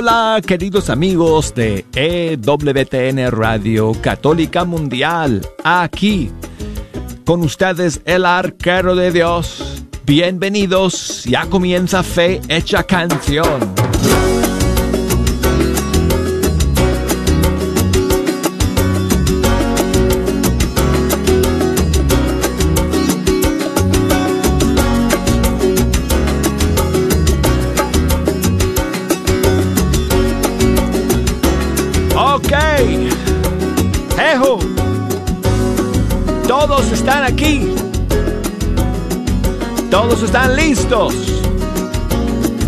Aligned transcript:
Hola 0.00 0.40
queridos 0.46 0.90
amigos 0.90 1.52
de 1.56 1.84
EWTN 1.92 3.32
Radio 3.32 3.90
Católica 4.00 4.64
Mundial, 4.64 5.44
aquí 5.64 6.30
con 7.24 7.42
ustedes 7.42 8.00
el 8.04 8.24
arquero 8.24 8.94
de 8.94 9.10
Dios. 9.10 9.82
Bienvenidos, 10.06 11.24
ya 11.24 11.46
comienza 11.46 12.04
Fe 12.04 12.40
Hecha 12.48 12.84
Canción. 12.84 13.87
Todos 39.90 40.22
están 40.24 40.56
listos. 40.56 41.14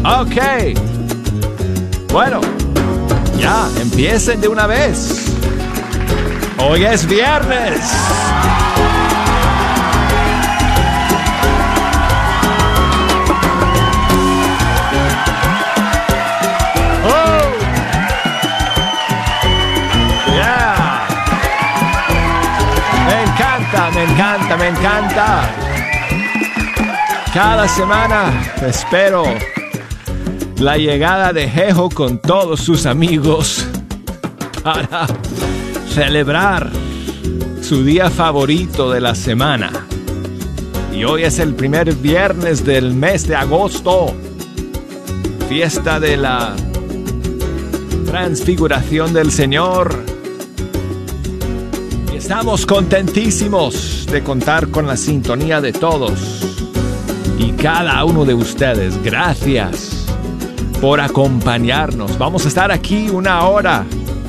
Ok. 0.05 0.37
Bueno, 2.13 2.41
ya, 3.37 3.69
empiecen 3.81 4.41
de 4.41 4.49
una 4.49 4.67
vez. 4.67 5.27
Hoy 6.59 6.85
es 6.85 7.05
viernes. 7.07 7.81
Encanta, 24.21 24.57
me 24.59 24.69
encanta. 24.69 25.51
Cada 27.33 27.67
semana 27.67 28.53
espero 28.67 29.25
la 30.59 30.77
llegada 30.77 31.33
de 31.33 31.49
Jejo 31.49 31.89
con 31.89 32.21
todos 32.21 32.61
sus 32.61 32.85
amigos 32.85 33.67
para 34.63 35.07
celebrar 35.89 36.71
su 37.63 37.83
día 37.83 38.11
favorito 38.11 38.91
de 38.91 39.01
la 39.01 39.15
semana. 39.15 39.87
Y 40.93 41.05
hoy 41.05 41.23
es 41.23 41.39
el 41.39 41.55
primer 41.55 41.95
viernes 41.95 42.63
del 42.63 42.93
mes 42.93 43.27
de 43.27 43.37
agosto, 43.37 44.15
fiesta 45.49 45.99
de 45.99 46.19
la 46.19 46.55
transfiguración 48.05 49.15
del 49.15 49.33
Señor 49.33 50.11
Estamos 52.31 52.65
contentísimos 52.65 54.00
de 54.11 54.23
contar 54.25 54.71
con 54.71 54.87
la 54.89 54.97
sintonía 54.97 55.61
de 55.61 55.73
todos 55.73 56.45
y 57.39 57.53
cada 57.53 58.05
uno 58.05 58.25
de 58.25 58.35
ustedes. 58.35 59.01
Gracias 59.05 60.07
por 60.81 61.01
acompañarnos. 61.01 62.19
Vamos 62.19 62.45
a 62.45 62.49
estar 62.49 62.73
aquí 62.73 63.09
una 63.09 63.47
hora 63.47 63.87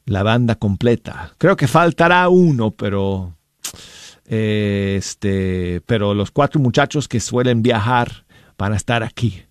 la 0.06 0.24
banda 0.24 0.56
completa. 0.56 1.34
Creo 1.38 1.56
que 1.56 1.68
faltará 1.68 2.30
uno, 2.30 2.72
pero 2.72 3.36
este, 4.26 5.82
pero 5.86 6.14
los 6.14 6.32
cuatro 6.32 6.60
muchachos 6.60 7.08
que 7.08 7.20
suelen 7.20 7.62
viajar 7.62 8.26
van 8.58 8.74
a 8.74 8.78
estar 8.78 9.04
aquí 9.04 9.44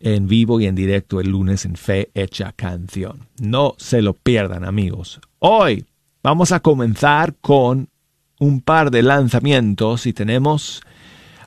en 0.00 0.26
vivo 0.26 0.60
y 0.60 0.66
en 0.66 0.74
directo 0.74 1.20
el 1.20 1.30
lunes 1.30 1.64
en 1.64 1.76
Fe 1.76 2.10
Hecha 2.14 2.52
Canción. 2.52 3.28
No 3.40 3.74
se 3.78 4.02
lo 4.02 4.14
pierdan, 4.14 4.64
amigos. 4.64 5.20
Hoy 5.38 5.86
Vamos 6.24 6.52
a 6.52 6.60
comenzar 6.60 7.34
con 7.40 7.88
un 8.38 8.60
par 8.60 8.92
de 8.92 9.02
lanzamientos 9.02 10.06
y 10.06 10.12
tenemos 10.12 10.80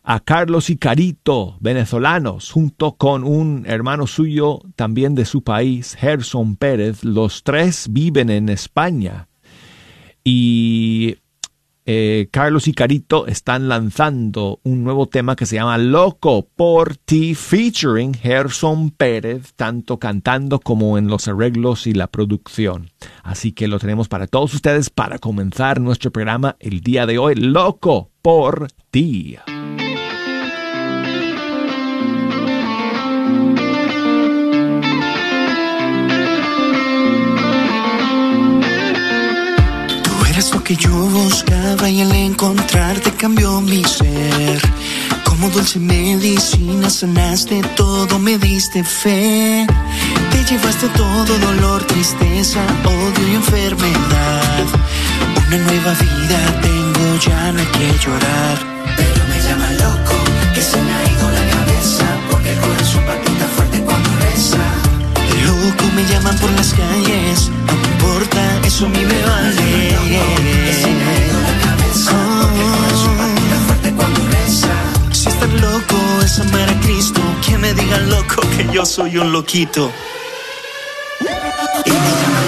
a 0.04 0.20
Carlos 0.20 0.70
y 0.70 0.76
Carito, 0.76 1.56
venezolanos, 1.62 2.52
junto 2.52 2.98
con 2.98 3.24
un 3.24 3.64
hermano 3.68 4.06
suyo 4.06 4.60
también 4.76 5.16
de 5.16 5.24
su 5.24 5.44
país, 5.44 5.96
Gerson 5.96 6.58
Pérez. 6.58 7.06
Los 7.06 7.44
tres 7.44 7.88
viven 7.90 8.30
en 8.30 8.50
España. 8.50 9.30
Y 10.26 11.20
eh, 11.86 12.28
Carlos 12.32 12.68
y 12.68 12.74
Carito 12.74 13.28
están 13.28 13.68
lanzando 13.68 14.60
un 14.64 14.84
nuevo 14.84 15.08
tema 15.08 15.36
que 15.36 15.46
se 15.46 15.56
llama 15.56 15.78
Loco 15.78 16.48
por 16.56 16.98
ti, 16.98 17.36
featuring 17.36 18.14
Gerson 18.14 18.90
Pérez, 18.90 19.54
tanto 19.56 20.00
cantando 20.00 20.60
como 20.60 20.98
en 20.98 21.08
los 21.08 21.28
arreglos 21.28 21.86
y 21.88 21.94
la 21.94 22.08
producción. 22.08 22.90
Así 23.24 23.52
que 23.52 23.68
lo 23.68 23.80
tenemos 23.80 24.08
para 24.08 24.28
todos 24.28 24.54
ustedes 24.54 24.90
para 24.90 25.20
comenzar 25.20 25.80
nuestro 25.80 26.12
programa 26.12 26.56
el 26.60 26.82
día 26.82 27.06
de 27.06 27.20
hoy, 27.20 27.36
Loco 27.36 28.10
por 28.22 28.68
ti. 28.90 29.38
Que 40.66 40.76
yo 40.76 40.90
buscaba 40.90 41.88
y 41.88 42.02
al 42.02 42.12
encontrarte 42.12 43.12
cambió 43.12 43.62
mi 43.62 43.84
ser. 43.84 44.60
Como 45.24 45.50
dulce 45.52 45.78
medicina 45.78 46.90
sanaste 46.90 47.62
todo, 47.76 48.18
me 48.18 48.40
diste 48.40 48.84
fe. 48.84 49.68
Te 50.32 50.44
llevaste 50.44 50.88
todo 50.90 51.38
dolor, 51.38 51.84
tristeza, 51.84 52.62
odio 52.84 53.28
y 53.32 53.36
enfermedad 53.36 54.66
Una 55.48 55.58
nueva 55.58 55.94
vida 55.94 56.62
tengo, 56.62 57.20
ya 57.20 57.52
no 57.52 57.60
hay 57.60 57.68
que 57.68 58.00
llorar. 58.04 58.75
Loco 65.66 65.86
me 65.96 66.06
llaman 66.06 66.38
por 66.38 66.52
las 66.52 66.74
calles, 66.76 67.50
no 67.66 67.74
me 67.74 67.88
importa, 67.88 68.62
eso 68.64 68.86
a 68.86 68.90
mí 68.90 69.00
me 69.04 69.22
vale. 69.24 69.98
Que 70.06 70.92
me 70.94 71.04
ha 71.04 71.26
ido 71.26 71.40
la 71.42 71.54
corazón 71.66 72.50
fuerte 73.66 73.92
cuando 73.94 74.22
reza. 74.28 74.76
Si 75.12 75.28
estar 75.28 75.50
loco 75.50 75.98
es 76.24 76.40
amar 76.40 76.70
a 76.70 76.80
Cristo, 76.82 77.20
que 77.44 77.58
me 77.58 77.74
digan 77.74 78.08
loco 78.12 78.42
que 78.56 78.68
yo 78.72 78.86
soy 78.86 79.18
un 79.18 79.32
loquito. 79.32 79.92
Y 81.20 81.24
me 81.24 82.12
llaman 82.22 82.46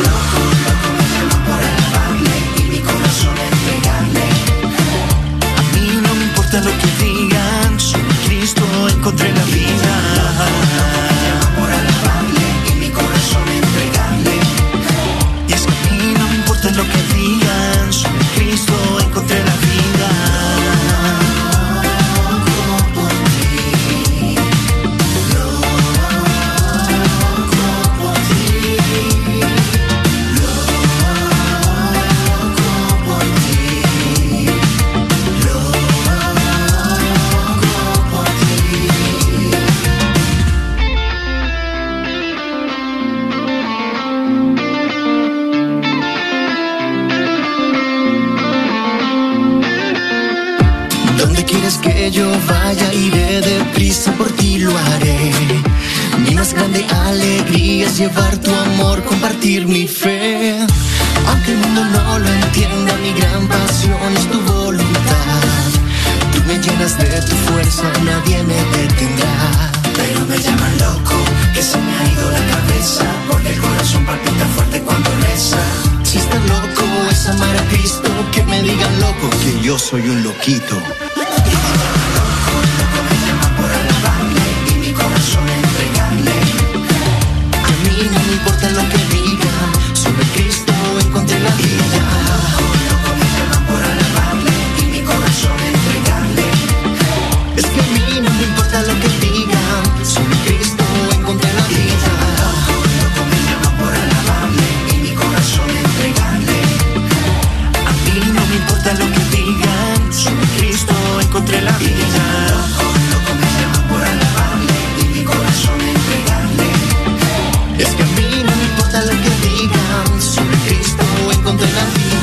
Vida. 121.56 122.17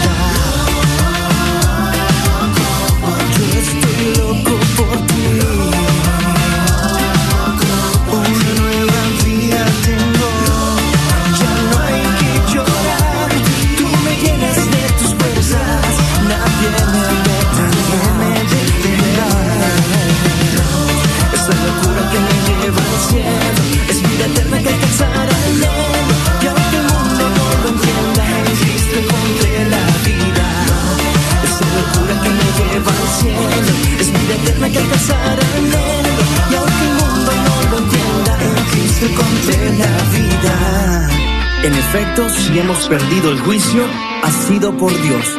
Si 42.15 42.61
hemos 42.61 42.89
perdido 42.89 43.33
el 43.33 43.41
juicio, 43.41 43.85
ha 44.23 44.31
sido 44.31 44.77
por 44.77 44.93
Dios. 45.03 45.37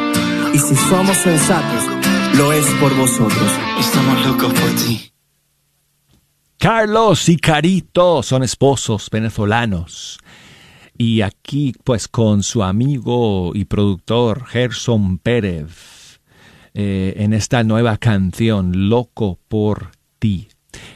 Y 0.52 0.58
si 0.58 0.76
somos 0.76 1.16
sensatos, 1.16 1.84
lo 2.36 2.52
es 2.52 2.66
por 2.78 2.94
vosotros. 2.94 3.50
Estamos 3.80 4.26
locos 4.26 4.52
por 4.52 4.70
ti. 4.72 5.10
Carlos 6.58 7.30
y 7.30 7.38
Carito 7.38 8.22
son 8.22 8.42
esposos 8.42 9.08
venezolanos. 9.10 10.18
Y 10.98 11.22
aquí, 11.22 11.72
pues, 11.82 12.08
con 12.08 12.42
su 12.42 12.62
amigo 12.62 13.52
y 13.54 13.64
productor 13.64 14.44
Gerson 14.44 15.16
Pérez, 15.16 16.20
eh, 16.74 17.14
en 17.16 17.32
esta 17.32 17.64
nueva 17.64 17.96
canción, 17.96 18.90
Loco 18.90 19.38
por 19.48 19.92
ti. 20.18 20.48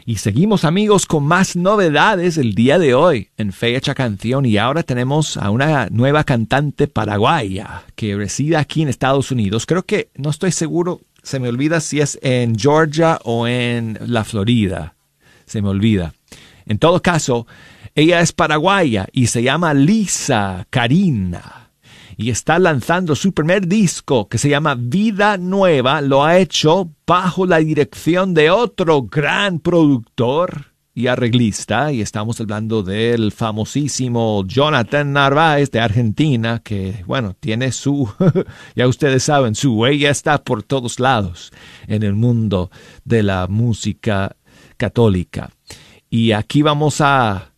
Y 0.06 0.16
seguimos, 0.16 0.64
amigos, 0.64 1.06
con 1.06 1.24
más 1.24 1.56
novedades 1.56 2.38
el 2.38 2.54
día 2.54 2.78
de 2.78 2.94
hoy 2.94 3.28
en 3.36 3.52
Fecha 3.52 3.94
Canción. 3.94 4.46
Y 4.46 4.56
ahora 4.56 4.82
tenemos 4.82 5.36
a 5.36 5.50
una 5.50 5.88
nueva 5.90 6.24
cantante 6.24 6.88
paraguaya 6.88 7.84
que 7.94 8.16
reside 8.16 8.56
aquí 8.56 8.82
en 8.82 8.88
Estados 8.88 9.30
Unidos. 9.30 9.66
Creo 9.66 9.84
que, 9.84 10.10
no 10.16 10.30
estoy 10.30 10.52
seguro, 10.52 11.00
se 11.22 11.38
me 11.38 11.48
olvida 11.48 11.80
si 11.80 12.00
es 12.00 12.18
en 12.22 12.58
Georgia 12.58 13.18
o 13.24 13.46
en 13.46 13.98
la 14.06 14.24
Florida 14.24 14.94
se 15.50 15.60
me 15.60 15.68
olvida. 15.68 16.14
En 16.64 16.78
todo 16.78 17.02
caso, 17.02 17.46
ella 17.96 18.20
es 18.20 18.32
paraguaya 18.32 19.08
y 19.12 19.26
se 19.26 19.42
llama 19.42 19.74
Lisa 19.74 20.66
Karina. 20.70 21.59
Y 22.20 22.28
está 22.28 22.58
lanzando 22.58 23.16
su 23.16 23.32
primer 23.32 23.66
disco 23.66 24.28
que 24.28 24.36
se 24.36 24.50
llama 24.50 24.74
Vida 24.78 25.38
Nueva. 25.38 26.02
Lo 26.02 26.22
ha 26.22 26.36
hecho 26.36 26.90
bajo 27.06 27.46
la 27.46 27.60
dirección 27.60 28.34
de 28.34 28.50
otro 28.50 29.04
gran 29.04 29.58
productor 29.58 30.66
y 30.92 31.06
arreglista. 31.06 31.90
Y 31.92 32.02
estamos 32.02 32.38
hablando 32.38 32.82
del 32.82 33.32
famosísimo 33.32 34.44
Jonathan 34.46 35.14
Narváez 35.14 35.70
de 35.70 35.80
Argentina, 35.80 36.60
que, 36.62 37.02
bueno, 37.06 37.34
tiene 37.40 37.72
su, 37.72 38.12
ya 38.76 38.86
ustedes 38.86 39.22
saben, 39.22 39.54
su 39.54 39.72
huella 39.72 40.10
está 40.10 40.44
por 40.44 40.62
todos 40.62 41.00
lados 41.00 41.52
en 41.86 42.02
el 42.02 42.12
mundo 42.12 42.70
de 43.02 43.22
la 43.22 43.46
música 43.46 44.36
católica. 44.76 45.48
Y 46.10 46.32
aquí 46.32 46.60
vamos 46.60 47.00
a 47.00 47.54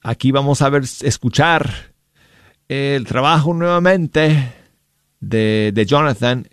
aquí 0.00 0.32
vamos 0.32 0.62
a 0.62 0.70
ver 0.70 0.84
escuchar 1.02 1.94
el 2.68 3.04
trabajo 3.04 3.54
nuevamente 3.54 4.52
de, 5.20 5.72
de 5.74 5.86
Jonathan 5.86 6.48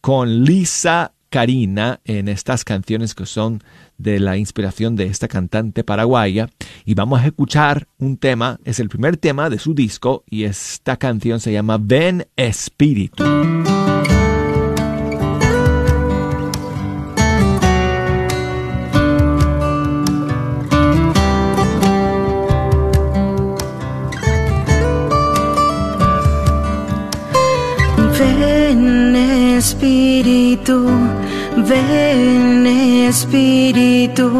con 0.00 0.44
Lisa 0.44 1.12
Karina 1.28 2.00
en 2.04 2.28
estas 2.28 2.64
canciones 2.64 3.14
que 3.14 3.24
son 3.24 3.62
de 3.98 4.18
la 4.18 4.36
inspiración 4.36 4.96
de 4.96 5.06
esta 5.06 5.28
cantante 5.28 5.84
paraguaya 5.84 6.48
y 6.84 6.94
vamos 6.94 7.20
a 7.20 7.26
escuchar 7.26 7.86
un 7.98 8.16
tema, 8.16 8.58
es 8.64 8.80
el 8.80 8.88
primer 8.88 9.16
tema 9.16 9.48
de 9.48 9.58
su 9.58 9.74
disco 9.74 10.24
y 10.28 10.44
esta 10.44 10.96
canción 10.96 11.40
se 11.40 11.52
llama 11.52 11.78
Ven 11.80 12.26
Espíritu. 12.36 13.24
Ven 30.66 32.66
Espíritu, 33.08 34.30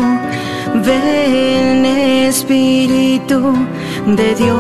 ven 0.85 1.85
Espíritu 2.29 3.55
de 4.07 4.35
Dios. 4.35 4.57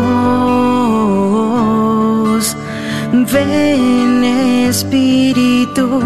Ven 3.12 4.24
Espíritu, 4.68 6.00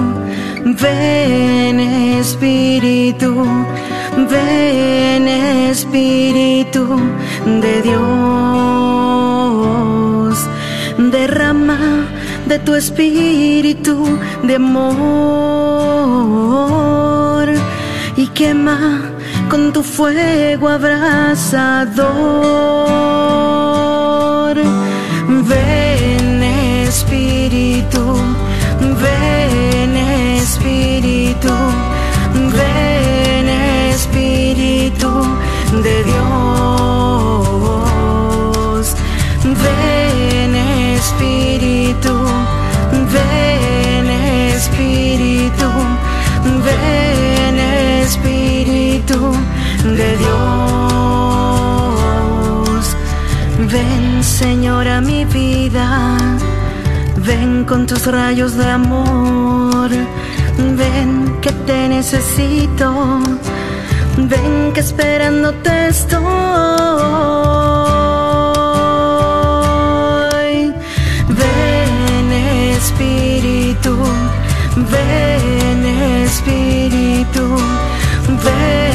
ven 0.64 1.80
Espíritu, 2.18 3.44
ven 4.28 5.28
Espíritu 5.70 6.84
de 7.62 7.82
Dios. 7.82 8.04
Derrama 10.98 12.03
de 12.46 12.58
tu 12.58 12.74
espíritu 12.74 14.18
de 14.42 14.56
amor 14.56 15.04
y 18.16 18.26
quema 18.28 19.00
con 19.48 19.72
tu 19.72 19.82
fuego 19.82 20.68
abrasador. 20.68 22.04
Ven 25.26 26.42
Espíritu, 26.88 28.16
ven 29.02 29.96
Espíritu, 30.38 31.54
ven 32.56 33.48
Espíritu 33.92 35.10
de 35.82 36.04
Dios. 36.04 36.53
De 49.84 50.16
Dios. 50.16 50.34
Ven 53.70 54.24
Señor 54.24 54.88
a 54.88 55.00
mi 55.02 55.24
vida, 55.26 56.16
ven 57.18 57.64
con 57.64 57.86
tus 57.86 58.06
rayos 58.06 58.56
de 58.56 58.70
amor, 58.70 59.90
ven 60.76 61.38
que 61.42 61.52
te 61.52 61.88
necesito, 61.88 63.20
ven 64.16 64.72
que 64.72 64.80
esperándote 64.80 65.88
estoy. 65.88 66.24
Ven 71.28 72.32
Espíritu, 72.76 73.94
ven 74.90 75.84
Espíritu, 76.24 77.44
ven 78.44 78.93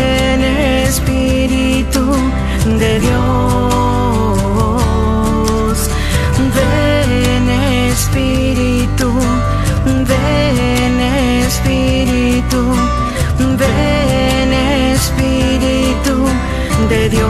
de 2.78 3.00
Dios. 3.00 3.20
Ven 6.56 7.50
Espíritu, 7.90 9.12
ven 9.86 11.00
Espíritu, 11.46 12.76
ven 13.58 14.54
Espíritu 14.94 16.28
de 16.90 17.10
Dios. 17.10 17.30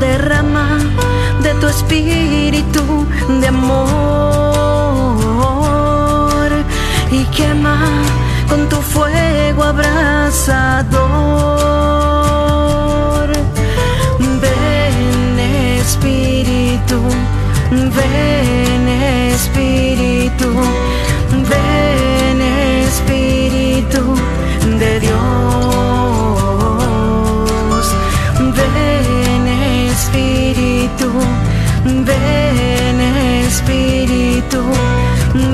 Derrama 0.00 0.78
de 1.42 1.54
tu 1.60 1.66
espíritu 1.68 3.06
de 3.40 3.46
amor 3.46 3.84
y 7.10 7.24
quema 7.36 7.78
con 8.48 8.68
tu 8.68 8.76
fuego 8.76 9.62
abrasador. 9.62 11.03
Ven 17.74 18.88
Espíritu, 19.34 20.48
ven 21.50 22.40
Espíritu 22.86 24.02
de 24.78 25.00
Dios. 25.00 25.24
Ven 28.58 29.46
Espíritu, 29.90 31.08
ven 31.84 33.00
Espíritu, 33.46 34.60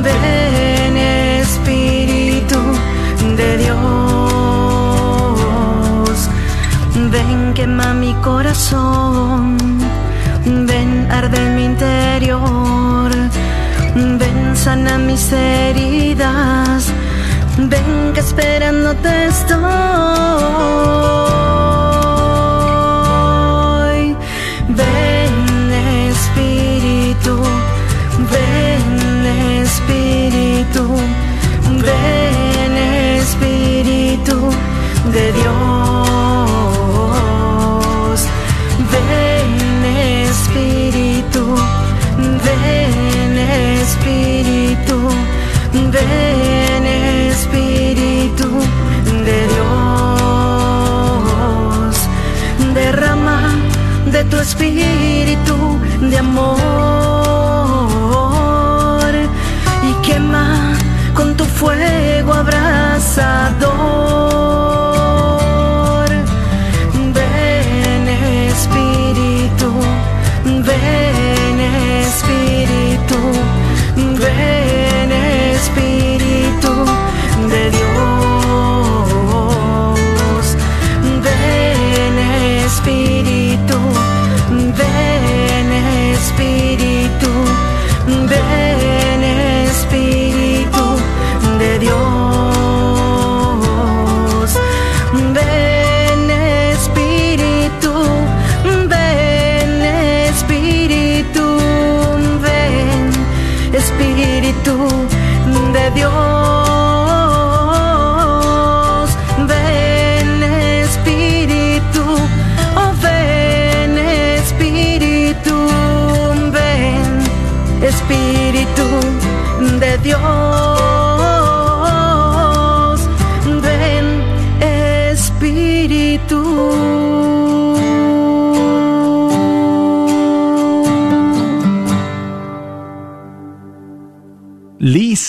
ven 0.02 0.96
Espíritu 1.42 2.60
de 3.36 3.48
Dios. 3.58 3.78
Ven 7.10 7.54
quema 7.54 7.94
mi 7.94 8.12
corazón, 8.14 9.69
ven 14.18 14.54
sana 14.54 14.98
mis 14.98 15.32
heridas, 15.32 16.92
ven 17.56 18.12
que 18.12 18.20
esperándote 18.20 19.26
estoy. 19.26 19.60
Ven 24.68 25.72
Espíritu, 26.10 27.38
ven 28.34 29.26
Espíritu, 29.62 30.84
ven 31.86 32.76
Espíritu 33.16 34.36
de 35.12 35.32
Dios. 35.32 35.89
De 54.60 54.99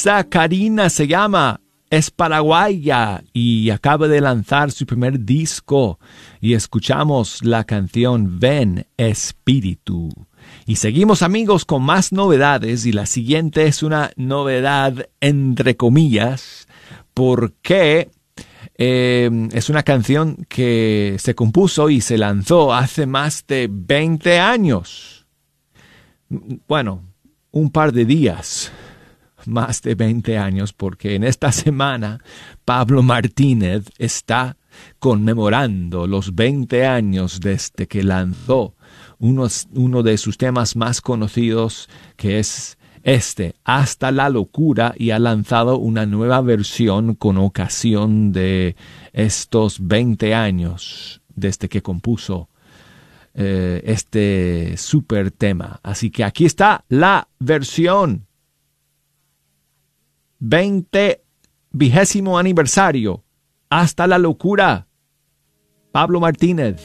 Lisa 0.01 0.23
Karina 0.23 0.89
se 0.89 1.05
llama. 1.05 1.61
es 1.91 2.09
paraguaya 2.09 3.23
y 3.33 3.69
acaba 3.69 4.07
de 4.07 4.19
lanzar 4.19 4.71
su 4.71 4.87
primer 4.87 5.19
disco 5.25 5.99
y 6.39 6.55
escuchamos 6.55 7.43
la 7.43 7.65
canción 7.65 8.39
Ven 8.39 8.87
Espíritu. 8.97 10.09
Y 10.65 10.77
seguimos 10.77 11.21
amigos 11.21 11.65
con 11.65 11.83
más 11.83 12.11
novedades 12.13 12.87
y 12.87 12.93
la 12.93 13.05
siguiente 13.05 13.67
es 13.67 13.83
una 13.83 14.09
novedad 14.15 15.07
entre 15.19 15.77
comillas 15.77 16.67
porque 17.13 18.09
eh, 18.79 19.29
es 19.51 19.69
una 19.69 19.83
canción 19.83 20.47
que 20.49 21.17
se 21.19 21.35
compuso 21.35 21.91
y 21.91 22.01
se 22.01 22.17
lanzó 22.17 22.73
hace 22.73 23.05
más 23.05 23.45
de 23.45 23.69
20 23.71 24.39
años. 24.39 25.27
Bueno, 26.67 27.03
un 27.51 27.69
par 27.69 27.91
de 27.93 28.05
días, 28.05 28.71
más 29.47 29.81
de 29.81 29.95
20 29.95 30.37
años, 30.37 30.73
porque 30.73 31.15
en 31.15 31.23
esta 31.23 31.51
semana 31.51 32.23
Pablo 32.65 33.03
Martínez 33.03 33.85
está 33.97 34.57
conmemorando 34.99 36.07
los 36.07 36.33
20 36.35 36.85
años 36.85 37.39
desde 37.39 37.87
que 37.87 38.03
lanzó 38.03 38.75
uno, 39.19 40.03
de 40.03 40.17
sus 40.17 40.37
temas 40.37 40.75
más 40.75 40.99
conocidos, 40.99 41.89
que 42.15 42.39
es 42.39 42.77
este, 43.03 43.55
hasta 43.63 44.11
la 44.11 44.29
locura, 44.29 44.93
y 44.97 45.11
ha 45.11 45.19
lanzado 45.19 45.77
una 45.77 46.05
nueva 46.05 46.41
versión 46.41 47.15
con 47.15 47.37
ocasión 47.37 48.31
de 48.31 48.75
estos 49.13 49.85
20 49.85 50.33
años 50.33 51.21
desde 51.35 51.69
que 51.69 51.81
compuso 51.81 52.49
eh, 53.33 53.81
este 53.85 54.75
super 54.77 55.31
tema. 55.31 55.79
Así 55.83 56.09
que 56.09 56.23
aquí 56.23 56.45
está 56.45 56.83
la 56.89 57.27
versión 57.39 58.27
20 60.41 61.23
vigésimo 61.71 62.39
aniversario. 62.39 63.23
Hasta 63.69 64.07
la 64.07 64.17
locura. 64.17 64.87
Pablo 65.91 66.19
Martínez. 66.19 66.81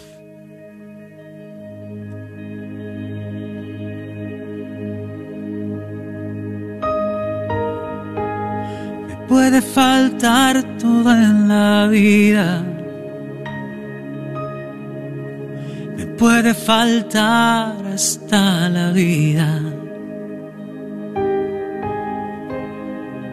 Me 9.09 9.17
puede 9.27 9.63
faltar 9.63 10.63
todo 10.77 11.13
en 11.13 11.49
la 11.49 11.89
vida. 11.91 12.63
Me 15.97 16.07
puede 16.19 16.53
faltar 16.53 17.75
hasta 17.87 18.69
la 18.69 18.93
vida. 18.93 19.76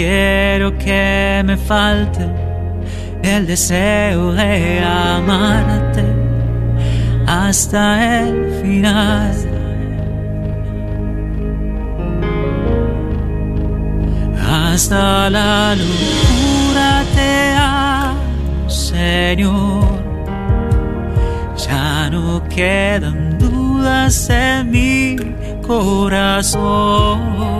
quiero 0.00 0.76
que 0.78 1.42
me 1.44 1.58
falte 1.58 2.26
el 3.22 3.46
deseo 3.46 4.32
de 4.32 4.82
amarte 4.82 6.02
hasta 7.26 8.22
el 8.22 8.50
final. 8.62 9.34
Hasta 14.48 15.28
la 15.28 15.76
locura 15.76 17.04
te 17.14 17.52
amo, 17.58 18.70
Señor. 18.70 20.00
Ya 21.68 22.08
no 22.10 22.42
quedan 22.48 23.38
dudas 23.38 24.30
en 24.30 24.70
mi 24.70 25.16
corazón 25.60 27.59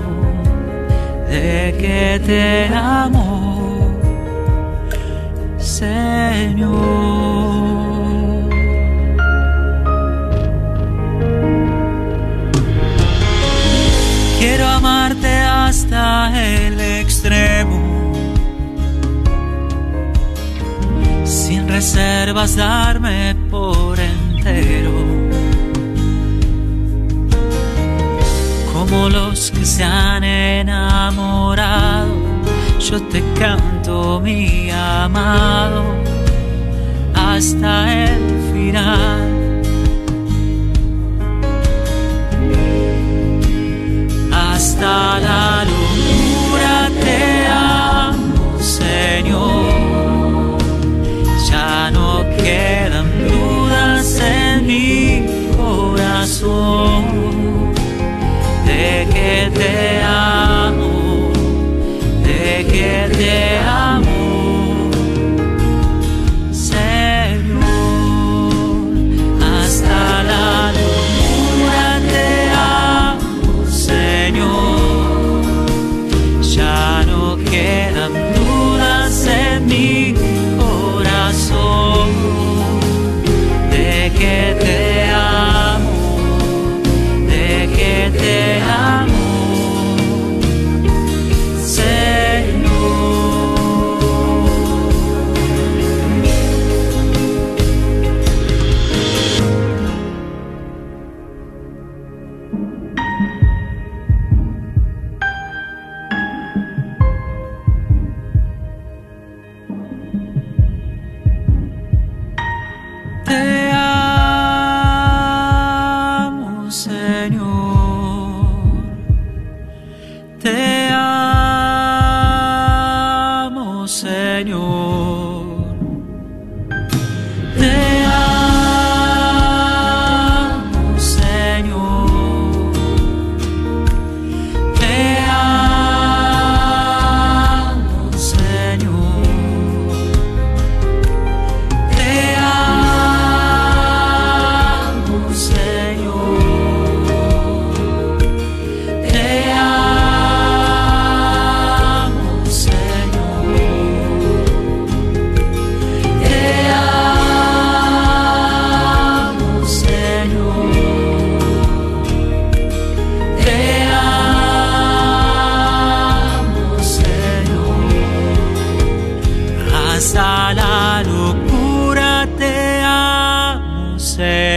de 1.31 1.75
que 1.79 2.21
te 2.25 2.67
amo, 2.75 3.89
Señor. 5.57 6.81
Quiero 14.39 14.67
amarte 14.67 15.33
hasta 15.33 16.33
el 16.35 16.79
extremo, 16.79 18.13
sin 21.23 21.67
reservas 21.67 22.55
darme 22.57 23.35
por 23.49 23.97
entero 23.99 25.10
como 28.91 29.07
los 29.07 29.51
que 29.51 29.65
se 29.65 29.83
han 29.83 30.23
enamorado. 30.23 32.13
Yo 32.79 33.01
te 33.03 33.23
canto, 33.39 34.19
mi 34.19 34.69
amado, 34.69 35.83
hasta 37.13 38.03
el 38.03 38.19
final. 38.53 39.61
Hasta 44.33 45.19
la 45.19 45.63
locura 45.71 46.89
te 47.01 47.47
amo, 47.47 48.59
Señor. 48.59 50.57
Ya 51.49 51.91
no 51.91 52.25
quedan 52.43 52.90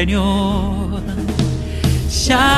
Señor. 0.05 1.01
Ya 2.27 2.54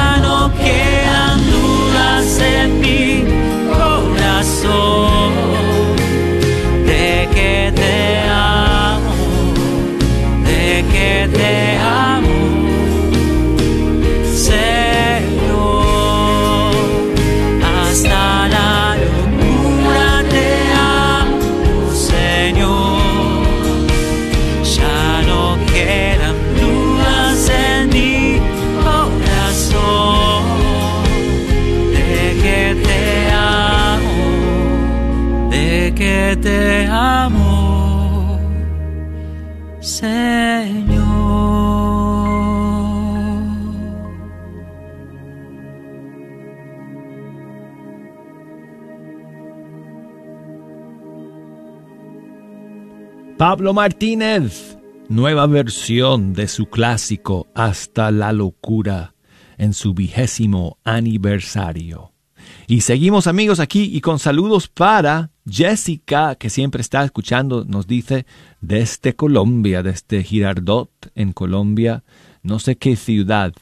Pablo 53.49 53.73
Martínez, 53.73 54.77
nueva 55.09 55.47
versión 55.47 56.33
de 56.33 56.49
su 56.49 56.67
clásico 56.67 57.47
Hasta 57.55 58.11
la 58.11 58.33
locura 58.33 59.15
en 59.57 59.73
su 59.73 59.95
vigésimo 59.95 60.79
aniversario. 60.83 62.11
Y 62.67 62.81
seguimos 62.81 63.29
amigos 63.29 63.61
aquí 63.61 63.89
y 63.95 64.01
con 64.01 64.19
saludos 64.19 64.67
para 64.67 65.31
Jessica, 65.49 66.35
que 66.35 66.51
siempre 66.51 66.81
está 66.81 67.05
escuchando, 67.05 67.65
nos 67.65 67.87
dice 67.87 68.27
desde 68.61 69.15
Colombia, 69.15 69.85
desde 69.85 70.25
Girardot 70.25 70.91
en 71.15 71.33
Colombia, 71.33 72.03
no 72.43 72.59
sé 72.59 72.75
qué 72.75 72.97
ciudad, 72.97 73.53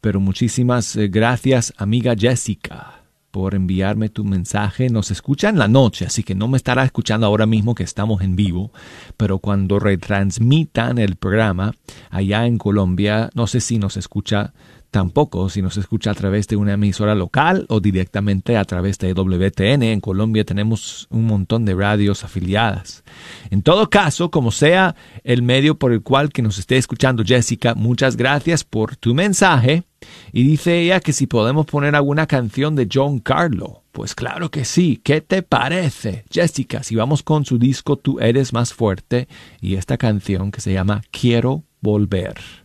pero 0.00 0.20
muchísimas 0.20 0.96
eh, 0.96 1.08
gracias 1.08 1.74
amiga 1.76 2.14
Jessica 2.18 3.03
por 3.34 3.56
enviarme 3.56 4.10
tu 4.10 4.22
mensaje. 4.22 4.88
Nos 4.90 5.10
escucha 5.10 5.48
en 5.48 5.58
la 5.58 5.66
noche, 5.66 6.06
así 6.06 6.22
que 6.22 6.36
no 6.36 6.46
me 6.46 6.56
estará 6.56 6.84
escuchando 6.84 7.26
ahora 7.26 7.46
mismo 7.46 7.74
que 7.74 7.82
estamos 7.82 8.22
en 8.22 8.36
vivo, 8.36 8.70
pero 9.16 9.40
cuando 9.40 9.80
retransmitan 9.80 10.98
el 10.98 11.16
programa 11.16 11.74
allá 12.10 12.46
en 12.46 12.58
Colombia, 12.58 13.30
no 13.34 13.48
sé 13.48 13.60
si 13.60 13.80
nos 13.80 13.96
escucha 13.96 14.52
tampoco, 14.92 15.48
si 15.48 15.62
nos 15.62 15.76
escucha 15.76 16.12
a 16.12 16.14
través 16.14 16.46
de 16.46 16.54
una 16.54 16.74
emisora 16.74 17.16
local 17.16 17.66
o 17.70 17.80
directamente 17.80 18.56
a 18.56 18.64
través 18.64 18.98
de 18.98 19.12
WTN. 19.12 19.82
En 19.82 20.00
Colombia 20.00 20.44
tenemos 20.44 21.08
un 21.10 21.24
montón 21.24 21.64
de 21.64 21.74
radios 21.74 22.22
afiliadas. 22.22 23.02
En 23.50 23.62
todo 23.62 23.90
caso, 23.90 24.30
como 24.30 24.52
sea 24.52 24.94
el 25.24 25.42
medio 25.42 25.76
por 25.76 25.92
el 25.92 26.02
cual 26.02 26.30
que 26.30 26.42
nos 26.42 26.60
esté 26.60 26.76
escuchando 26.76 27.24
Jessica, 27.26 27.74
muchas 27.74 28.16
gracias 28.16 28.62
por 28.62 28.94
tu 28.94 29.12
mensaje. 29.12 29.82
Y 30.32 30.42
dice 30.44 30.80
ella 30.80 31.00
que 31.00 31.12
si 31.12 31.26
podemos 31.26 31.66
poner 31.66 31.94
alguna 31.94 32.26
canción 32.26 32.74
de 32.76 32.88
John 32.92 33.18
Carlo. 33.20 33.82
Pues 33.92 34.14
claro 34.14 34.50
que 34.50 34.64
sí. 34.64 35.00
¿Qué 35.04 35.20
te 35.20 35.42
parece, 35.42 36.24
Jessica? 36.30 36.82
Si 36.82 36.96
vamos 36.96 37.22
con 37.22 37.44
su 37.44 37.58
disco 37.58 37.96
Tú 37.96 38.18
eres 38.18 38.52
más 38.52 38.72
fuerte 38.72 39.28
y 39.60 39.76
esta 39.76 39.96
canción 39.96 40.50
que 40.50 40.60
se 40.60 40.72
llama 40.72 41.02
Quiero 41.10 41.62
volver. 41.80 42.63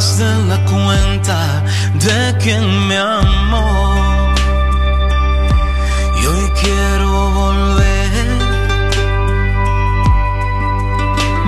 De 0.00 0.44
la 0.48 0.56
cuenta 0.64 1.62
de 1.92 2.34
quien 2.38 2.88
me 2.88 2.96
amó. 2.96 4.32
Y 6.18 6.26
hoy 6.26 6.50
quiero 6.62 7.30
volver. 7.42 8.26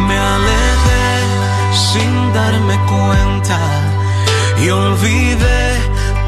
Me 0.06 0.18
alejé 0.18 1.08
sin 1.88 2.32
darme 2.34 2.76
cuenta 2.92 3.58
y 4.62 4.68
olvidé 4.68 5.64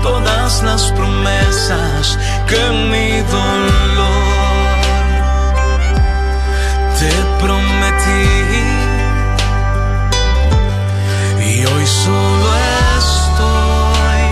todas 0.03 0.63
las 0.63 0.83
promesas 0.93 2.19
que 2.49 2.63
mi 2.91 3.21
dolor 3.37 4.25
te 6.99 7.13
prometí 7.43 8.34
hoy 11.67 11.87
solo 11.87 12.49
estoy. 12.99 14.23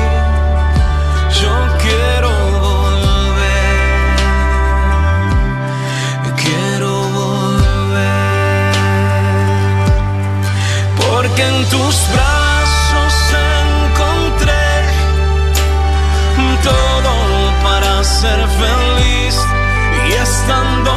Yo 1.40 1.55
quiero 1.85 2.31
volver, 2.61 4.16
quiero 6.45 6.90
volver, 7.21 8.73
porque 11.01 11.42
en 11.42 11.59
tus 11.71 11.95
brazos 12.14 13.14
encontré 13.87 14.73
todo 16.62 17.12
para 17.62 18.05
ser 18.05 18.40
feliz. 18.61 19.37
Y 20.09 20.12
estando 20.12 20.91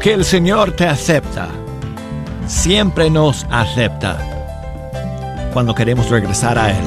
que 0.00 0.14
el 0.14 0.24
Señor 0.24 0.72
te 0.72 0.86
acepta. 0.86 1.48
Siempre 2.46 3.10
nos 3.10 3.46
acepta 3.50 4.18
cuando 5.52 5.74
queremos 5.74 6.08
regresar 6.08 6.58
a 6.58 6.70
Él. 6.70 6.84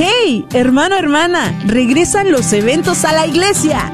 ¡Hey, 0.00 0.46
hermano, 0.52 0.94
hermana! 0.94 1.60
Regresan 1.66 2.30
los 2.30 2.52
eventos 2.52 3.04
a 3.04 3.12
la 3.12 3.26
iglesia. 3.26 3.92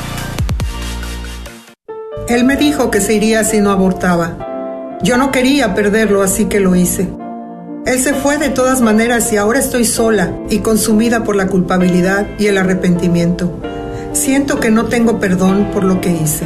Él 2.31 2.43
me 2.45 2.55
dijo 2.55 2.89
que 2.91 3.01
se 3.01 3.13
iría 3.13 3.43
si 3.43 3.59
no 3.59 3.71
abortaba. 3.71 4.37
Yo 5.03 5.17
no 5.17 5.31
quería 5.31 5.75
perderlo, 5.75 6.21
así 6.21 6.45
que 6.45 6.61
lo 6.61 6.77
hice. 6.77 7.09
Él 7.85 7.99
se 7.99 8.13
fue 8.13 8.37
de 8.37 8.47
todas 8.47 8.79
maneras 8.79 9.33
y 9.33 9.37
ahora 9.37 9.59
estoy 9.59 9.83
sola 9.83 10.31
y 10.49 10.59
consumida 10.59 11.25
por 11.25 11.35
la 11.35 11.47
culpabilidad 11.47 12.25
y 12.39 12.47
el 12.47 12.57
arrepentimiento. 12.57 13.59
Siento 14.13 14.61
que 14.61 14.71
no 14.71 14.85
tengo 14.85 15.19
perdón 15.19 15.71
por 15.73 15.83
lo 15.83 15.99
que 15.99 16.11
hice. 16.11 16.45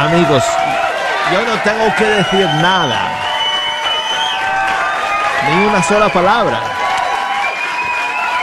Amigos, 0.08 0.44
yo 1.34 1.46
no 1.46 1.62
tengo 1.64 1.94
que 1.98 2.06
decir 2.06 2.46
nada. 2.62 3.12
Ni 5.50 5.66
una 5.66 5.84
sola 5.84 6.08
palabra. 6.08 6.62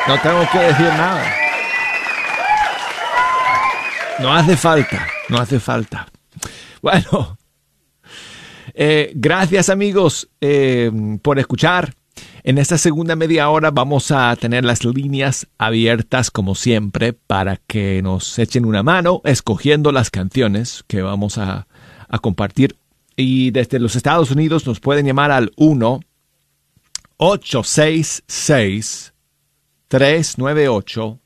No 0.07 0.21
tengo 0.21 0.47
que 0.53 0.59
decir 0.59 0.89
nada. 0.89 1.25
No 4.19 4.35
hace 4.35 4.59
falta, 4.59 5.09
no 5.31 5.39
hace 5.39 5.59
falta. 5.59 6.07
Bueno, 6.83 7.39
eh, 8.75 9.13
gracias 9.15 9.71
amigos 9.71 10.29
eh, 10.43 10.91
por 11.23 11.39
escuchar. 11.39 11.95
En 12.47 12.59
esta 12.59 12.77
segunda 12.77 13.17
media 13.17 13.49
hora 13.49 13.71
vamos 13.71 14.11
a 14.11 14.37
tener 14.37 14.67
las 14.67 14.85
líneas 14.85 15.47
abiertas 15.57 16.31
como 16.31 16.55
siempre 16.55 17.15
para 17.15 17.57
que 17.57 18.03
nos 18.03 18.39
echen 18.39 18.67
una 18.67 18.83
mano 18.83 19.23
escogiendo 19.25 19.93
las 19.93 20.11
canciones 20.11 20.85
que 20.87 21.01
vamos 21.01 21.39
a, 21.39 21.67
compartir. 22.21 22.77
Y 23.17 23.51
desde 23.51 23.79
los 23.79 23.97
Estados 23.97 24.31
Unidos 24.31 24.67
nos 24.67 24.79
pueden 24.79 25.07
llamar 25.07 25.31
al 25.31 25.53
1 25.57 26.01
866 27.17 29.15
398 29.89 31.21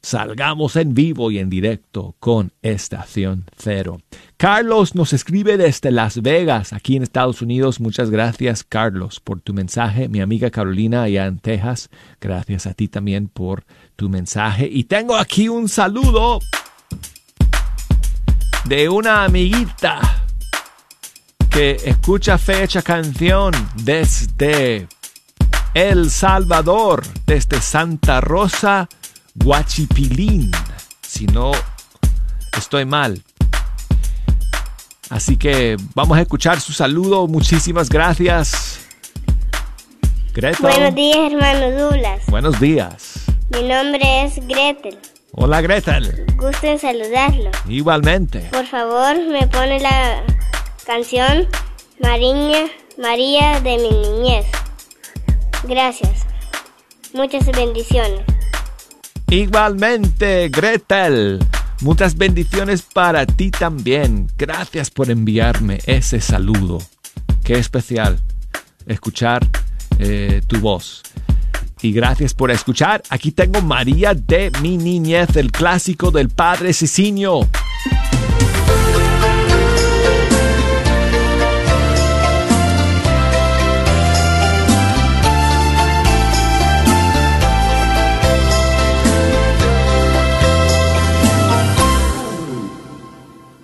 salgamos 0.02 0.76
en 0.76 0.94
vivo 0.94 1.32
y 1.32 1.40
en 1.40 1.50
directo 1.50 2.16
con 2.20 2.52
Estación 2.62 3.46
Cero. 3.58 4.02
Carlos 4.38 4.96
nos 4.96 5.14
escribe 5.14 5.58
desde 5.58 5.92
Las 5.92 6.22
Vegas, 6.22 6.74
aquí 6.74 6.96
en 6.96 7.04
Estados 7.04 7.42
Unidos. 7.42 7.80
Muchas 7.80 8.10
gracias, 8.10 8.64
Carlos, 8.64 9.20
por 9.20 9.42
tu 9.42 9.54
mensaje. 9.54 10.10
Mi 10.10 10.22
amiga 10.22 10.50
Carolina, 10.50 11.04
allá 11.04 11.28
en 11.28 11.40
Texas, 11.40 11.90
gracias 12.20 12.66
a 12.66 12.74
ti 12.74 12.88
también 12.88 13.28
por 13.28 13.64
tu 13.96 14.10
mensaje. 14.10 14.68
Y 14.72 14.86
tengo 14.86 15.16
aquí 15.16 15.48
un 15.48 15.70
saludo 15.70 16.40
de 18.66 18.90
una 18.90 19.24
amiguita 19.24 20.00
que 21.50 21.78
escucha 21.84 22.38
fecha 22.38 22.82
canción 22.82 23.54
desde 23.84 24.88
El 25.74 26.10
Salvador, 26.10 27.04
desde 27.28 27.62
Santa 27.62 28.22
Rosa, 28.22 28.88
Guachipilín, 29.36 30.52
si 31.02 31.26
no 31.28 31.52
estoy 32.58 32.86
mal. 32.86 33.22
Así 35.10 35.36
que 35.38 35.78
vamos 35.94 36.18
a 36.18 36.22
escuchar 36.22 36.60
su 36.62 36.74
saludo. 36.74 37.28
Muchísimas 37.28 37.90
gracias. 37.90 38.80
Gretel. 40.34 40.62
Buenos 40.62 40.96
días, 40.96 41.32
hermano 41.32 41.72
Douglas. 41.72 42.22
Buenos 42.28 42.60
días. 42.60 43.26
Mi 43.50 43.68
nombre 43.68 44.24
es 44.24 44.36
Gretel. 44.48 44.98
Hola, 45.34 45.62
Gretel. 45.62 46.26
Gusto 46.38 46.68
en 46.68 46.80
saludarlo. 46.80 47.52
Igualmente. 47.68 48.40
Por 48.52 48.66
favor, 48.66 49.18
me 49.30 49.48
pone 49.48 49.80
la 49.80 50.24
canción 50.86 51.48
Mariña, 52.00 52.68
María 52.98 53.60
de 53.60 53.78
mi 53.78 53.90
niñez. 53.90 54.46
Gracias. 55.64 56.26
Muchas 57.14 57.46
bendiciones. 57.48 58.31
Igualmente, 59.32 60.50
Gretel. 60.50 61.40
Muchas 61.80 62.18
bendiciones 62.18 62.82
para 62.82 63.26
ti 63.26 63.50
también. 63.50 64.30
Gracias 64.38 64.92
por 64.92 65.10
enviarme 65.10 65.80
ese 65.86 66.20
saludo. 66.20 66.80
Qué 67.42 67.54
especial 67.54 68.20
escuchar 68.86 69.48
eh, 70.00 70.42
tu 70.46 70.60
voz. 70.60 71.02
Y 71.82 71.94
gracias 71.94 72.34
por 72.34 72.52
escuchar. 72.52 73.04
Aquí 73.10 73.32
tengo 73.32 73.62
María 73.62 74.14
de 74.14 74.52
mi 74.62 74.76
niñez, 74.76 75.38
el 75.38 75.50
clásico 75.50 76.12
del 76.12 76.28
padre 76.28 76.74
Cicinio. 76.74 77.48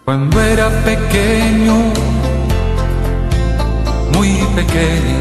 Cuando 0.07 0.39
era 0.41 0.69
pequeño, 0.85 1.91
muy 4.13 4.29
pequeño, 4.55 5.19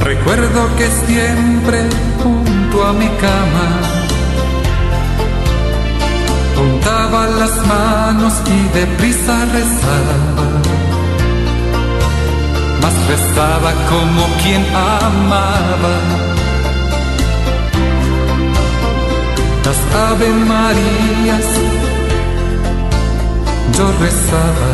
recuerdo 0.00 0.76
que 0.76 0.88
siempre 1.06 1.84
junto 2.20 2.84
a 2.84 2.92
mi 2.94 3.06
cama 3.06 3.68
juntaba 6.56 7.26
las 7.28 7.64
manos 7.64 8.34
y 8.46 8.76
deprisa 8.76 9.44
rezaba, 9.52 10.16
mas 12.82 13.06
rezaba 13.06 13.72
como 13.88 14.26
quien 14.42 14.66
amaba 14.74 16.29
las 19.64 19.78
Ave 20.10 20.28
Marías 20.28 21.46
yo 23.76 23.86
rezaba. 24.04 24.72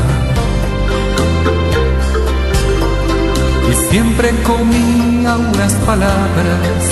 Y 3.70 3.90
siempre 3.90 4.30
comía 4.42 5.36
unas 5.36 5.72
palabras. 5.90 6.82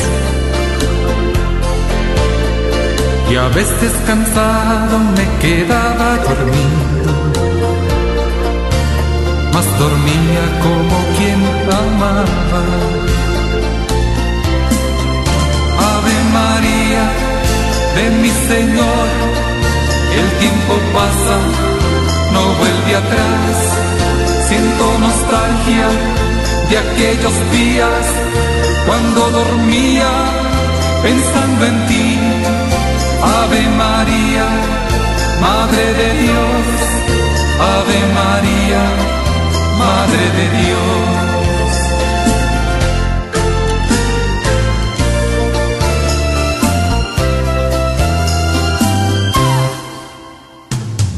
Y 3.31 3.37
a 3.37 3.49
veces 3.49 3.93
cansado 4.07 4.99
me 5.17 5.27
quedaba 5.43 6.09
dormido, 6.29 7.13
mas 9.53 9.67
dormía 9.79 10.45
como 10.63 10.97
quien 11.17 11.41
amaba. 11.83 13.24
Mi 18.11 18.31
Señor. 18.31 19.09
El 20.21 20.29
tiempo 20.39 20.75
pasa, 20.93 21.37
no 22.33 22.43
vuelve 22.61 22.97
atrás. 22.97 23.57
Siento 24.49 24.99
nostalgia 24.99 25.89
de 26.71 26.79
aquellos 26.79 27.37
días 27.51 28.05
cuando 28.87 29.31
dormía 29.31 30.11
pensando 31.03 31.67
en 31.67 31.87
ti. 31.87 32.19
Ave 33.23 33.63
María, 33.85 34.47
Madre 35.41 35.85
de 36.01 36.09
Dios. 36.23 36.65
Ave 37.77 37.99
María, 38.21 38.83
Madre 39.79 40.25
de 40.39 40.47
Dios. 40.59 41.34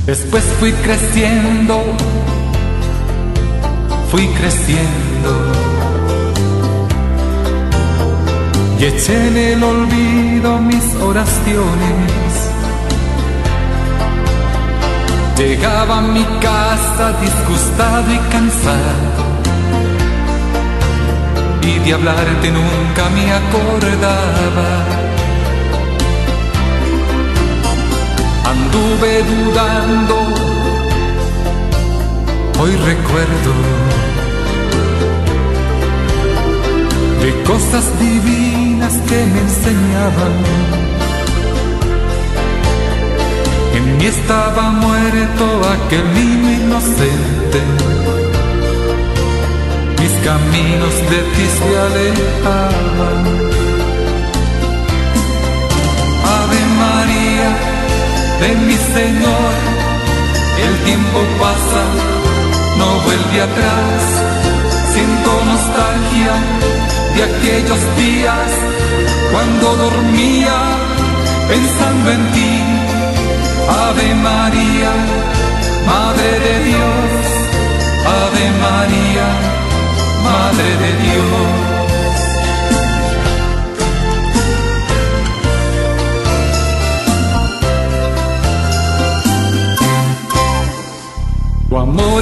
Después 0.06 0.44
fui 0.60 0.70
creciendo, 0.72 1.82
fui 4.08 4.24
creciendo. 4.38 5.30
Y 8.78 8.84
eché 8.84 9.26
en 9.26 9.36
el 9.36 9.64
olvido 9.64 10.58
mis 10.60 10.94
oraciones. 11.02 12.32
Llegaba 15.36 15.98
a 15.98 16.02
mi 16.02 16.24
casa 16.40 17.12
disgustado 17.20 18.14
y 18.14 18.18
cansado. 18.30 19.26
Y 21.62 21.80
de 21.80 21.94
hablarte 21.94 22.52
nunca 22.52 23.10
me 23.12 23.32
acordaba 23.32 25.05
anduve 28.56 29.22
dudando, 29.22 30.16
hoy 32.60 32.72
recuerdo 32.92 33.52
de 37.22 37.42
cosas 37.44 37.84
divinas 38.00 38.92
que 39.08 39.26
me 39.32 39.40
enseñaban. 39.40 40.34
En 43.74 43.98
mí 43.98 44.06
estaba 44.06 44.70
muerto 44.70 45.44
aquel 45.74 46.14
niño 46.14 46.52
inocente 46.64 47.96
caminos 50.26 50.94
de 51.10 51.20
ti 51.34 51.46
se 51.56 51.68
alejaban. 51.86 53.22
Ave 56.38 56.60
María, 56.82 57.50
de 58.40 58.54
mi 58.66 58.76
Señor, 58.76 59.52
el 60.66 60.74
tiempo 60.84 61.18
pasa, 61.40 61.84
no 62.78 63.00
vuelve 63.04 63.40
atrás. 63.42 64.02
Siento 64.92 65.30
nostalgia 65.44 66.34
de 67.14 67.22
aquellos 67.24 67.96
días 67.96 68.50
cuando 69.32 69.76
dormía 69.76 70.56
pensando 71.48 72.10
en 72.12 72.32
ti. 72.32 72.62
Ave 73.68 74.14
María, 74.14 74.92
Madre 75.86 76.30
de 76.46 76.64
Dios, 76.64 77.10
Ave 78.20 78.44
María, 78.66 79.26
Madre 80.22 80.70
de 80.82 80.92
Dios. 81.04 81.15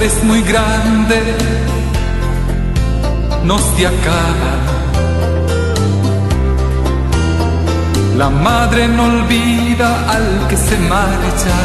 Tu 0.04 0.10
amor 0.10 0.18
es 0.18 0.24
muy 0.24 0.42
grande, 0.42 1.18
no 3.44 3.58
se 3.58 3.86
acaba. 3.86 4.54
La 8.18 8.28
madre 8.28 8.86
no 8.88 9.04
olvida 9.04 10.10
al 10.10 10.48
que 10.48 10.56
se 10.56 10.76
marcha. 10.78 11.56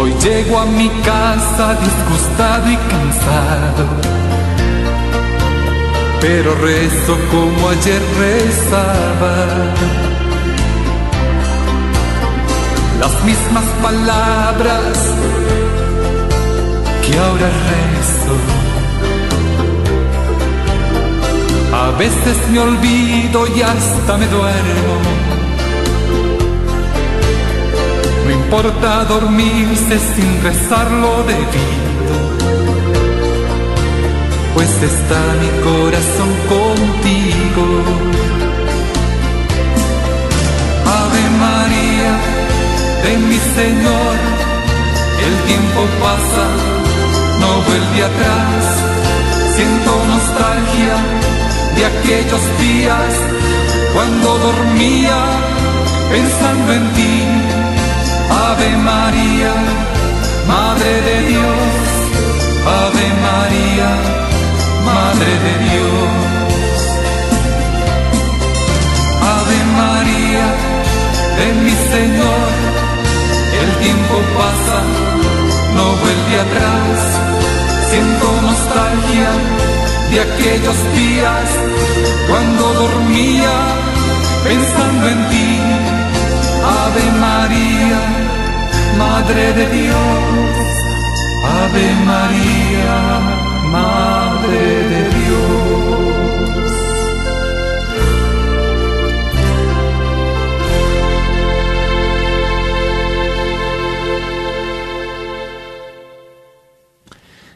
Hoy 0.00 0.12
llego 0.22 0.58
a 0.58 0.66
mi 0.66 0.88
casa 1.04 1.74
disgustado 1.74 2.70
y 2.70 2.76
cansado, 2.76 3.84
pero 6.20 6.54
rezo 6.56 7.16
como 7.30 7.68
ayer 7.68 8.02
rezaba. 8.18 10.11
Las 13.02 13.24
mismas 13.24 13.64
palabras 13.82 14.96
que 17.04 17.18
ahora 17.18 17.50
rezo. 17.72 18.36
A 21.84 21.90
veces 21.98 22.36
me 22.52 22.60
olvido 22.60 23.38
y 23.56 23.60
hasta 23.60 24.16
me 24.18 24.26
duermo. 24.28 24.94
No 28.24 28.30
importa 28.30 29.04
dormirse 29.06 29.98
sin 30.14 30.42
rezar 30.44 30.88
lo 30.92 31.24
debido, 31.24 32.14
pues 34.54 34.70
está 34.90 35.20
mi 35.42 35.50
corazón 35.68 36.30
contigo. 36.54 38.41
De 43.04 43.16
mi 43.28 43.38
Señor, 43.58 44.16
el 45.26 45.34
tiempo 45.48 45.80
pasa, 46.02 46.46
no 47.40 47.50
vuelve 47.68 47.98
atrás, 48.10 48.62
siento 49.54 49.90
nostalgia 50.12 50.96
de 51.76 51.82
aquellos 51.92 52.42
días 52.60 53.12
cuando 53.94 54.38
dormía 54.38 55.18
pensando 56.10 56.72
en 56.72 56.92
ti. 56.92 57.14
Ave 58.48 58.76
María, 58.78 59.52
Madre 60.48 60.92
de 61.08 61.16
Dios, 61.30 61.70
Ave 62.82 63.06
María, 63.28 63.90
Madre 64.90 65.32
de 65.46 65.54
Dios. 65.68 66.12
Ave 69.36 69.58
María, 69.82 70.46
de 71.38 71.46
mi 71.62 71.74
Señor, 71.92 72.71
el 73.62 73.72
tiempo 73.76 74.14
pasa, 74.38 74.78
no 75.76 75.84
vuelve 76.02 76.34
atrás, 76.46 76.98
siento 77.90 78.26
nostalgia 78.42 79.30
de 80.10 80.20
aquellos 80.20 80.78
días 80.94 81.46
cuando 82.28 82.62
dormía 82.74 83.54
pensando 84.44 85.08
en 85.08 85.28
ti. 85.30 85.50
Ave 86.64 87.04
María, 87.26 88.00
Madre 88.98 89.52
de 89.52 89.66
Dios, 89.78 90.54
Ave 91.60 91.86
María, 92.12 92.98
Madre 93.76 94.60
de 94.92 95.00
Dios. 95.04 95.11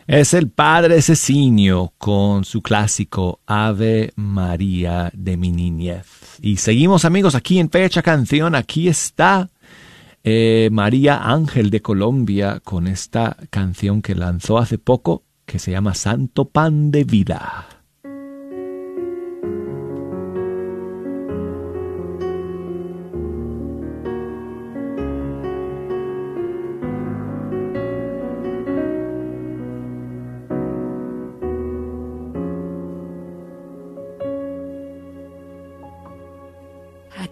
Es 0.07 0.35
el 0.35 0.51
padre 0.51 1.03
Cecinio 1.03 1.93
con 1.99 2.45
su 2.45 2.63
clásico 2.63 3.41
Ave 3.45 4.13
María 4.15 5.11
de 5.13 5.37
mi 5.37 5.51
niñez. 5.51 6.07
Y 6.41 6.59
seguimos 6.59 7.05
amigos 7.05 7.35
aquí 7.35 7.59
en 7.59 7.71
Fecha 7.71 8.03
Canción. 8.03 8.55
Aquí 8.55 8.87
está 8.87 9.51
eh, 10.23 10.69
María 10.71 11.25
Ángel 11.25 11.71
de 11.71 11.83
Colombia 11.83 12.61
con 12.63 12.87
esta 12.87 13.37
canción 13.51 14.01
que 14.01 14.15
lanzó 14.15 14.59
hace 14.59 14.79
poco 14.79 15.25
que 15.45 15.59
se 15.59 15.73
llama 15.73 15.95
Santo 15.95 16.45
Pan 16.45 16.93
de 16.93 17.03
Vida. 17.03 17.76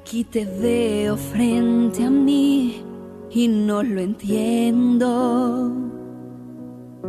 Aquí 0.07 0.22
te 0.22 0.44
veo 0.44 1.16
frente 1.16 2.05
a 2.05 2.11
mí 2.11 2.84
y 3.30 3.48
no 3.48 3.82
lo 3.82 4.02
entiendo. 4.02 5.72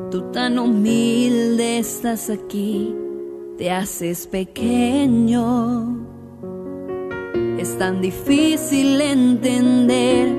Tú 0.10 0.22
tan 0.32 0.58
humilde 0.58 1.80
estás 1.80 2.30
aquí, 2.30 2.96
te 3.58 3.70
haces 3.70 4.28
pequeño. 4.28 6.08
Es 7.60 7.78
tan 7.78 8.02
difícil 8.02 9.02
entender 9.02 10.30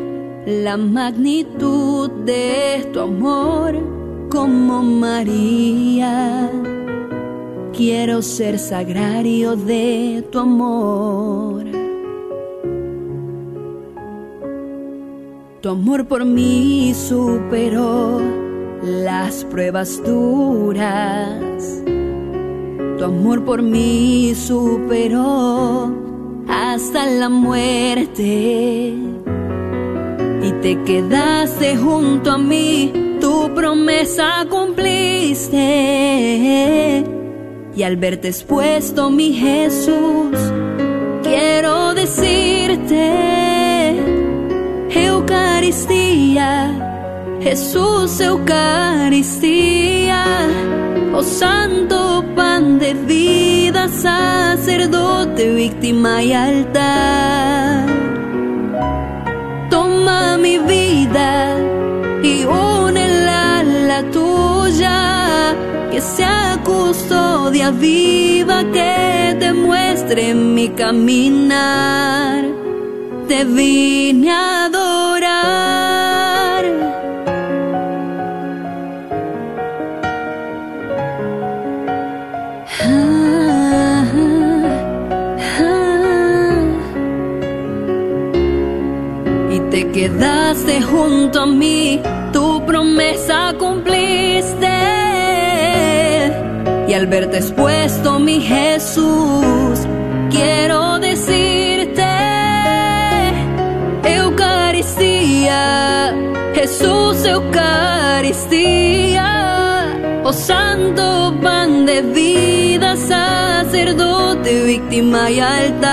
la 0.46 0.78
magnitud 0.78 2.11
de 2.24 2.88
tu 2.90 3.00
amor 3.00 3.74
como 4.30 4.82
María. 4.82 6.50
Quiero 7.74 8.22
ser 8.22 8.59
sagrario 8.59 9.57
de 9.57 10.26
tu 10.32 10.38
amor. 10.38 11.86
Tu 15.66 15.72
amor 15.72 16.06
por 16.06 16.24
mí 16.24 16.94
superó 16.94 18.22
las 18.84 19.44
pruebas 19.46 20.00
duras. 20.04 21.82
Tu 22.96 23.04
amor 23.04 23.44
por 23.44 23.62
mí 23.62 24.32
superó 24.36 25.92
hasta 26.48 27.06
la 27.06 27.28
muerte. 27.28 28.94
Y 30.40 30.52
te 30.62 30.80
quedaste 30.84 31.76
junto 31.76 32.30
a 32.30 32.38
mí, 32.38 33.16
tu 33.20 33.52
promesa 33.52 34.46
cumpliste. 34.48 35.58
Y 37.74 37.82
al 37.82 37.96
verte 37.96 38.28
expuesto, 38.28 39.10
mi 39.10 39.32
Jesús, 39.32 40.38
quiero 41.24 41.92
decirte, 41.92 43.55
Eucaristía, 44.91 46.72
Jesús 47.41 48.20
Eucaristía, 48.20 50.24
oh 51.14 51.22
santo 51.22 52.24
pan 52.34 52.78
de 52.78 52.95
vida, 52.95 53.89
sacerdote, 53.89 55.55
víctima 55.55 56.22
y 56.22 56.32
altar. 56.32 57.87
Toma 59.70 60.37
mi 60.37 60.59
vida 60.59 61.57
y 62.22 62.45
únela 62.45 63.61
a 63.61 63.62
la 63.62 64.03
tuya, 64.11 65.55
que 65.91 66.01
sea 66.01 66.59
custodia 66.64 67.70
viva 67.70 68.64
que 68.72 69.37
te 69.39 69.53
muestre 69.53 70.34
mi 70.34 70.68
caminar 70.68 72.65
te 73.28 73.44
vine 73.44 74.30
a 74.30 74.66
adorar. 74.66 74.96
Y 89.50 89.60
te 89.70 89.90
quedaste 89.90 90.82
junto 90.82 91.40
a 91.40 91.46
mí, 91.46 92.00
tu 92.32 92.64
promesa 92.64 93.54
cumpliste. 93.58 94.66
Y 96.88 96.92
al 96.92 97.06
verte 97.08 97.38
expuesto, 97.38 98.20
mi 98.20 98.40
Jesús, 98.40 99.80
quiero 100.30 100.98
Jesús, 106.78 107.24
Eucaristía, 107.24 109.24
oh 110.24 110.32
santo 110.32 111.34
pan 111.42 111.86
de 111.86 112.02
vida, 112.02 112.96
sacerdote, 112.96 114.64
víctima 114.64 115.30
y 115.30 115.40
altar. 115.40 115.86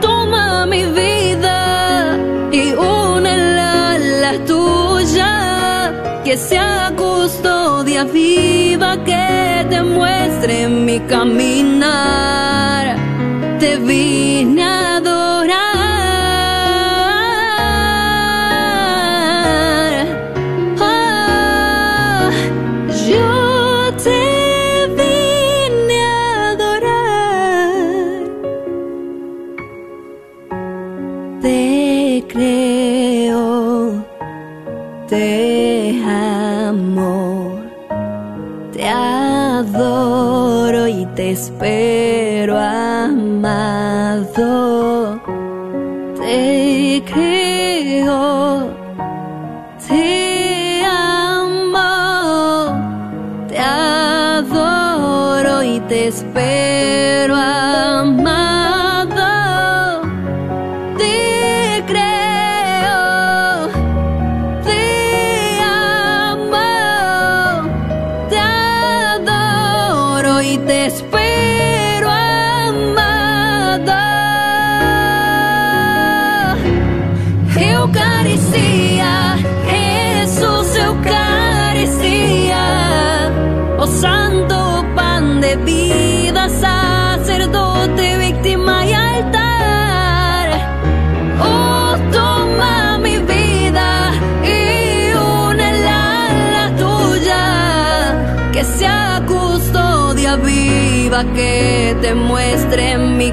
Toma 0.00 0.64
mi 0.64 0.86
vida 0.86 2.16
y 2.50 2.72
únela 2.72 3.92
a 3.92 3.98
la 3.98 4.32
tuya, 4.46 6.22
que 6.24 6.38
sea 6.38 6.94
custodia 6.96 8.04
viva 8.04 8.96
que 9.04 9.66
te 9.68 9.82
muestre 9.82 10.68
mi 10.68 11.00
caminar. 11.00 12.96
Te 13.58 13.76
vine 13.76 14.62
a 14.62 14.79
te 35.10 36.00
amo, 36.04 37.58
te 38.72 38.88
adoro 38.88 40.86
y 40.86 41.04
te 41.16 41.32
espero 41.32 41.99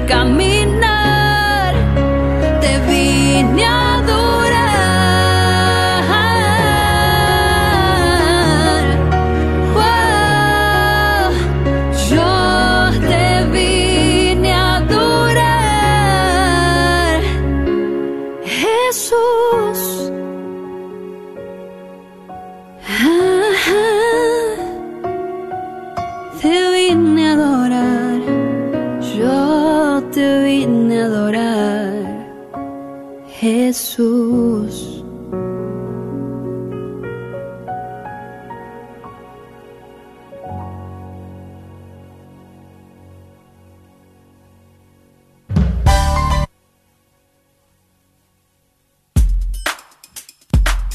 muestre 0.08 0.24
mi 0.24 0.47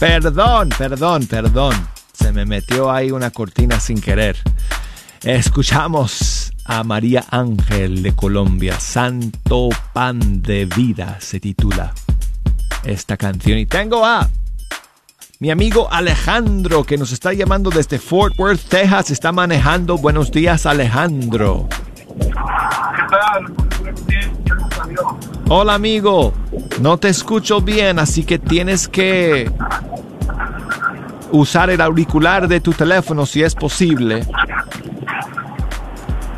Perdón, 0.04 0.68
perdón, 0.78 1.28
perdón. 1.28 1.74
Se 2.12 2.34
me 2.34 2.45
metió 2.45 2.91
ahí 2.91 3.10
una 3.10 3.32
cortina 3.32 3.80
sin 3.80 4.01
querer. 4.01 4.36
Escuchamos 5.24 6.51
a 6.66 6.84
María 6.84 7.24
Ángel 7.30 8.04
de 8.04 8.14
Colombia. 8.14 8.78
Santo 8.82 9.70
Pan 9.93 10.41
de 10.41 10.66
Vida 10.66 11.20
se 11.22 11.39
titula 11.39 11.93
esta 12.84 13.16
canción. 13.16 13.58
Y 13.58 13.66
tengo 13.66 14.06
a 14.06 14.28
mi 15.39 15.51
amigo 15.51 15.88
Alejandro 15.89 16.84
que 16.84 16.97
nos 16.97 17.14
está 17.14 17.32
llamando 17.32 17.70
desde 17.70 17.97
Fort 17.97 18.38
Worth, 18.38 18.68
Texas. 18.68 19.10
Está 19.10 19.32
manejando. 19.32 19.97
Buenos 19.97 20.34
días, 20.34 20.66
Alejandro. 20.66 21.70
Hola 25.49 25.74
amigo, 25.74 26.34
no 26.82 26.97
te 26.97 27.10
escucho 27.10 27.62
bien, 27.62 27.99
así 27.99 28.24
que 28.24 28.39
tienes 28.39 28.88
que 28.88 29.51
usar 31.34 31.70
el 31.70 31.82
auricular 31.82 32.48
de 32.48 32.62
tu 32.62 32.72
teléfono 32.74 33.26
si 33.26 33.44
es 33.44 33.56
posible. 33.56 34.26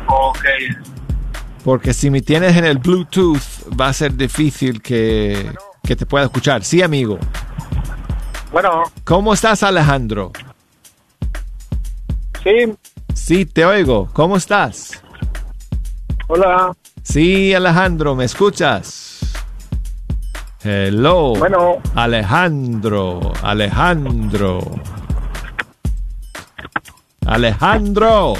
Ok. 0.08 0.44
Porque 1.64 1.92
si 1.92 2.10
me 2.10 2.22
tienes 2.22 2.56
en 2.56 2.64
el 2.64 2.78
Bluetooth 2.78 3.40
va 3.78 3.88
a 3.88 3.92
ser 3.92 4.14
difícil 4.16 4.80
que, 4.80 5.50
que 5.82 5.96
te 5.96 6.06
pueda 6.06 6.24
escuchar. 6.24 6.64
Sí, 6.64 6.82
amigo. 6.82 7.18
Bueno, 8.52 8.84
¿Cómo 9.04 9.34
estás, 9.34 9.62
Alejandro? 9.62 10.32
sí, 12.42 12.72
Sí, 13.12 13.44
te 13.44 13.64
oigo. 13.64 14.08
¿Cómo 14.12 14.36
estás? 14.36 15.02
hola. 16.28 16.72
Sí, 17.02 17.52
Alejandro, 17.54 18.14
¿me 18.14 18.24
escuchas? 18.24 19.05
Hello. 20.68 21.32
Bueno. 21.38 21.80
Alejandro, 21.94 23.32
Alejandro. 23.40 24.60
Alejandro. 27.24 28.34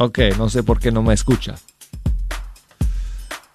Ok, 0.00 0.18
no 0.36 0.48
sé 0.48 0.64
por 0.64 0.80
qué 0.80 0.90
no 0.90 1.04
me 1.04 1.14
escucha. 1.14 1.54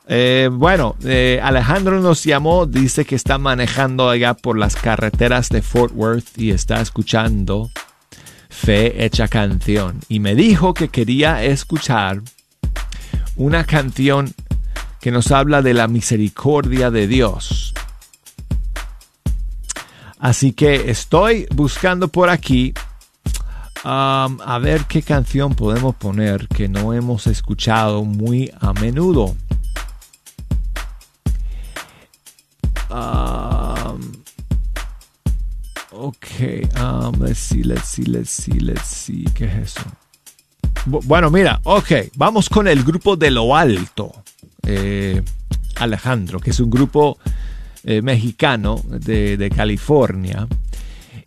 Eh, 0.08 0.50
bueno, 0.50 0.96
eh, 1.04 1.42
Alejandro 1.44 2.00
nos 2.00 2.24
llamó, 2.24 2.66
dice 2.66 3.04
que 3.04 3.16
está 3.16 3.38
manejando 3.38 4.10
allá 4.10 4.34
por 4.34 4.58
las 4.58 4.78
carreteras 4.78 5.50
de 5.50 5.62
Fort 5.62 5.92
Worth 5.94 6.38
y 6.38 6.52
está 6.52 6.80
escuchando 6.80 7.70
Fe 8.48 9.04
Hecha 9.04 9.28
Canción. 9.28 10.00
Y 10.08 10.22
me 10.22 10.36
dijo 10.36 10.74
que 10.74 10.88
quería 10.88 11.44
escuchar 11.44 12.22
una 13.36 13.66
canción 13.66 14.34
que 15.08 15.12
nos 15.14 15.32
habla 15.32 15.62
de 15.62 15.74
la 15.74 15.88
misericordia 15.88 16.92
de 16.92 17.08
Dios. 17.08 17.74
Así 20.20 20.52
que 20.52 20.92
estoy 20.92 21.48
buscando 21.56 22.10
por 22.10 22.30
aquí 22.30 22.74
um, 23.86 24.38
a 24.42 24.60
ver 24.62 24.84
qué 24.84 25.02
canción 25.02 25.56
podemos 25.56 25.96
poner 25.96 26.50
que 26.50 26.68
no 26.68 26.92
hemos 26.92 27.26
escuchado 27.26 28.04
muy 28.04 28.52
a 28.60 28.74
menudo. 28.74 29.34
Um, 32.90 34.12
ok, 35.92 36.28
um, 36.82 37.24
let's 37.24 37.40
see, 37.40 37.64
let's 37.64 37.88
see, 37.88 38.04
let's 38.04 38.30
see, 38.30 38.60
let's 38.60 38.86
see. 38.86 39.24
¿Qué 39.34 39.46
es 39.46 39.72
eso? 39.72 39.86
Bu- 40.86 41.02
Bueno, 41.06 41.32
mira, 41.32 41.62
ok, 41.64 41.92
vamos 42.18 42.50
con 42.50 42.68
el 42.68 42.84
grupo 42.84 43.16
de 43.16 43.32
lo 43.32 43.56
alto. 43.56 44.12
Eh, 44.70 45.22
Alejandro, 45.78 46.40
que 46.40 46.50
es 46.50 46.60
un 46.60 46.70
grupo 46.70 47.18
eh, 47.86 48.02
mexicano 48.02 48.82
de, 48.90 49.52
California 49.56 50.46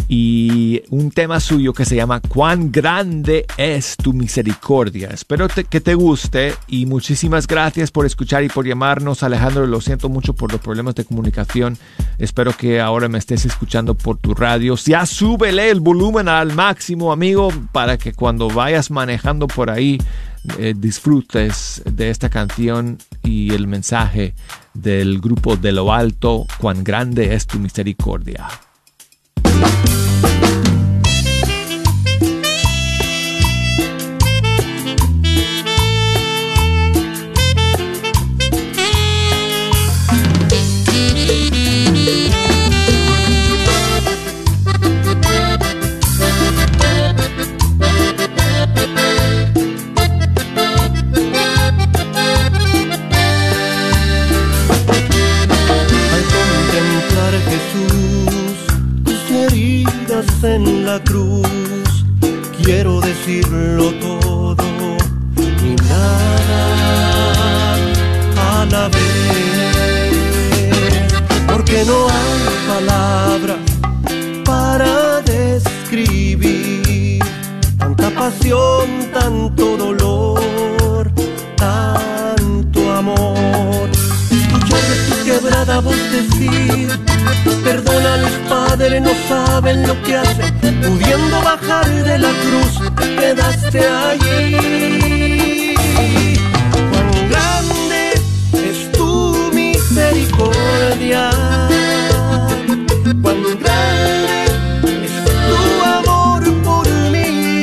y 0.09 0.83
un 0.91 1.11
tema 1.11 1.41
suyo 1.41 1.73
que 1.73 1.87
se 1.87 1.97
llama 1.97 2.21
Cuán 2.21 2.71
grande 2.71 3.47
es 3.57 3.97
tu 3.97 4.13
misericordia. 4.13 5.09
Espero 5.09 5.47
que 5.49 5.81
te 5.81 5.95
guste 5.95 6.55
y 6.69 6.85
muchísimas 6.85 7.47
gracias 7.47 7.91
por 7.91 8.05
escuchar 8.05 8.45
y 8.45 8.49
por 8.49 8.67
llamarnos. 8.67 9.23
Alejandro, 9.23 9.67
lo 9.67 9.81
siento 9.81 10.11
mucho 10.11 10.35
por 10.35 10.53
los 10.53 10.61
problemas 10.61 10.95
de 10.97 11.07
comunicación. 11.07 11.79
Espero 12.19 12.55
que 12.55 12.79
ahora 12.79 13.09
me 13.09 13.19
estés 13.19 13.47
escuchando 13.47 13.95
por 13.95 14.19
tu 14.19 14.35
radio. 14.35 14.75
Ya 14.77 15.07
súbele 15.07 15.71
el 15.71 15.81
volumen 15.81 16.29
al 16.29 16.53
máximo, 16.53 17.11
amigo, 17.11 17.51
para 17.73 17.97
que 17.97 18.13
cuando 18.13 18.49
vayas 18.49 18.91
manejando 18.91 19.47
por 19.47 19.71
ahí 19.71 19.99
eh, 20.59 20.75
disfrutes 20.77 21.83
de 21.85 22.11
esta 22.11 22.29
canción 22.29 22.99
y 23.23 23.53
el 23.53 23.67
mensaje 23.67 24.35
del 24.75 25.21
grupo 25.21 25.57
de 25.57 25.73
lo 25.73 25.93
alto, 25.93 26.47
cuán 26.59 26.85
grande 26.85 27.35
es 27.35 27.47
tu 27.47 27.59
misericordia. 27.59 28.49
En 60.43 60.87
la 60.87 60.99
cruz, 61.01 61.47
quiero 62.63 63.01
decirlo 63.01 63.93
todo. 64.01 64.97
Y 65.37 65.75
nada 65.89 67.75
a 68.37 68.65
la 68.71 68.89
vez, 68.89 70.13
porque 71.47 71.85
no 71.85 72.09
hay 72.09 72.41
palabras 72.69 73.59
para 74.45 75.21
describir 75.23 77.19
tanta 77.79 78.11
pasión, 78.11 79.11
tanto 79.13 79.77
dolor, 79.77 81.13
tanto 81.57 82.93
amor. 82.93 83.91
Escuchar 84.31 84.81
de 84.81 84.97
tu 85.07 85.15
quebrada 85.25 85.81
voz 85.81 85.99
decir 86.11 86.89
Perdónales 87.65 88.10
No 88.81 89.13
saben 89.29 89.87
lo 89.87 90.03
que 90.03 90.17
hacen 90.17 90.81
Pudiendo 90.81 91.43
bajar 91.43 91.87
de 92.03 92.19
la 92.19 92.31
cruz, 92.31 92.81
te 92.97 93.15
quedaste 93.17 93.87
allí. 93.87 95.75
Cuán 96.91 97.29
grande 97.29 98.15
es 98.55 98.91
tu 98.93 99.51
misericordia. 99.53 101.31
Cuán 103.21 103.43
grande 103.61 104.45
es 105.05 105.15
tu 105.51 105.61
amor 105.85 106.43
por 106.63 106.89
mí. 107.13 107.63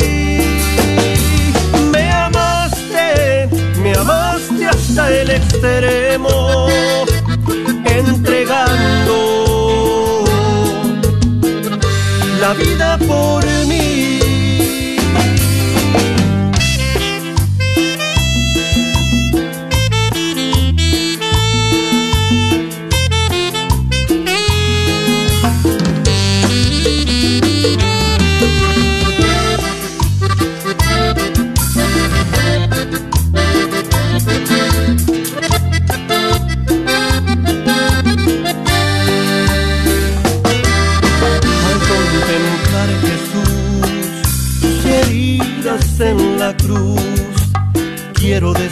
Me 1.91 2.11
amaste, 2.11 3.49
me 3.81 3.91
amaste 3.95 4.67
hasta 4.67 5.09
el 5.09 5.31
extremo 5.31 6.06
la 12.47 12.53
vida 12.53 12.97
por 12.99 13.46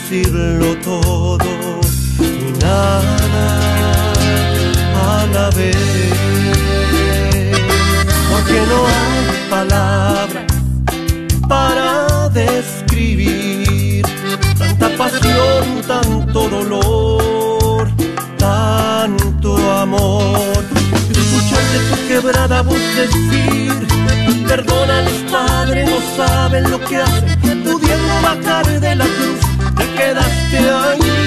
decirlo 0.09 0.77
todo 0.83 1.79
y 2.19 2.51
nada 2.61 4.13
a 4.93 5.25
la 5.33 5.49
vez, 5.49 5.75
porque 8.29 8.61
no 8.69 8.85
hay 8.85 9.49
palabras 9.49 10.45
para 11.47 12.29
describir 12.29 14.05
tanta 14.59 14.89
pasión, 14.95 15.81
tanto 15.87 16.49
dolor, 16.49 17.89
tanto 18.37 19.71
amor. 19.71 20.63
Escuchar 21.09 21.63
de 21.73 21.79
tu 21.89 22.07
quebrada 22.07 22.61
voz 22.61 22.79
decir, 22.95 23.87
perdónales 24.47 25.23
Padre, 25.31 25.85
no 25.85 25.97
saben 26.15 26.69
lo 26.69 26.79
que 26.79 26.97
hacen, 26.97 27.63
pudiendo 27.63 28.13
bajar 28.21 28.79
de 28.79 28.95
la 28.95 29.05
cruz, 29.05 29.34
te 30.15 30.47
quedaste 30.49 31.24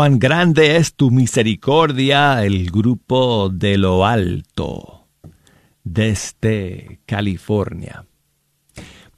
Cuán 0.00 0.18
grande 0.18 0.76
es 0.76 0.94
tu 0.94 1.10
misericordia, 1.10 2.42
el 2.42 2.70
grupo 2.70 3.50
de 3.50 3.76
lo 3.76 4.06
alto, 4.06 5.08
desde 5.84 7.00
California. 7.04 8.06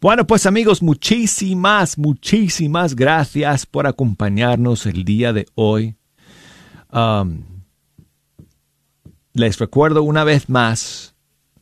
Bueno, 0.00 0.26
pues 0.26 0.44
amigos, 0.44 0.82
muchísimas, 0.82 1.98
muchísimas 1.98 2.96
gracias 2.96 3.64
por 3.64 3.86
acompañarnos 3.86 4.84
el 4.86 5.04
día 5.04 5.32
de 5.32 5.46
hoy. 5.54 5.94
Um, 6.92 7.44
les 9.34 9.60
recuerdo 9.60 10.02
una 10.02 10.24
vez 10.24 10.48
más, 10.48 11.14